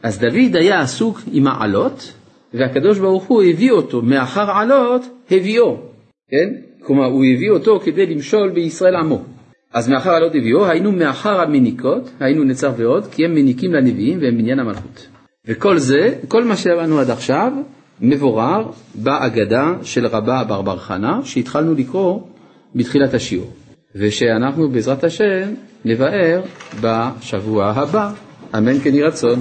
[0.04, 2.14] אז דוד היה עסוק עם העלות,
[2.54, 5.78] והקדוש ברוך הוא הביא אותו, מאחר עלות הביאו,
[6.32, 6.54] כן?
[6.84, 9.24] כלומר, הוא הביא אותו כדי למשול בישראל עמו.
[9.74, 14.38] אז מאחר הלא תביאו, היינו מאחר המניקות, היינו נצר ועוד, כי הם מניקים לנביאים והם
[14.38, 15.08] בניין המלכות.
[15.48, 17.52] וכל זה, כל מה שלמדנו עד עכשיו,
[18.02, 22.22] מבורר בהגדה של רבה בר בר חנה, שהתחלנו לקרוא
[22.76, 23.52] בתחילת השיעור,
[23.96, 25.54] ושאנחנו בעזרת השם
[25.86, 26.42] נבאר
[26.82, 28.12] בשבוע הבא,
[28.58, 29.40] אמן כן יהי רצון.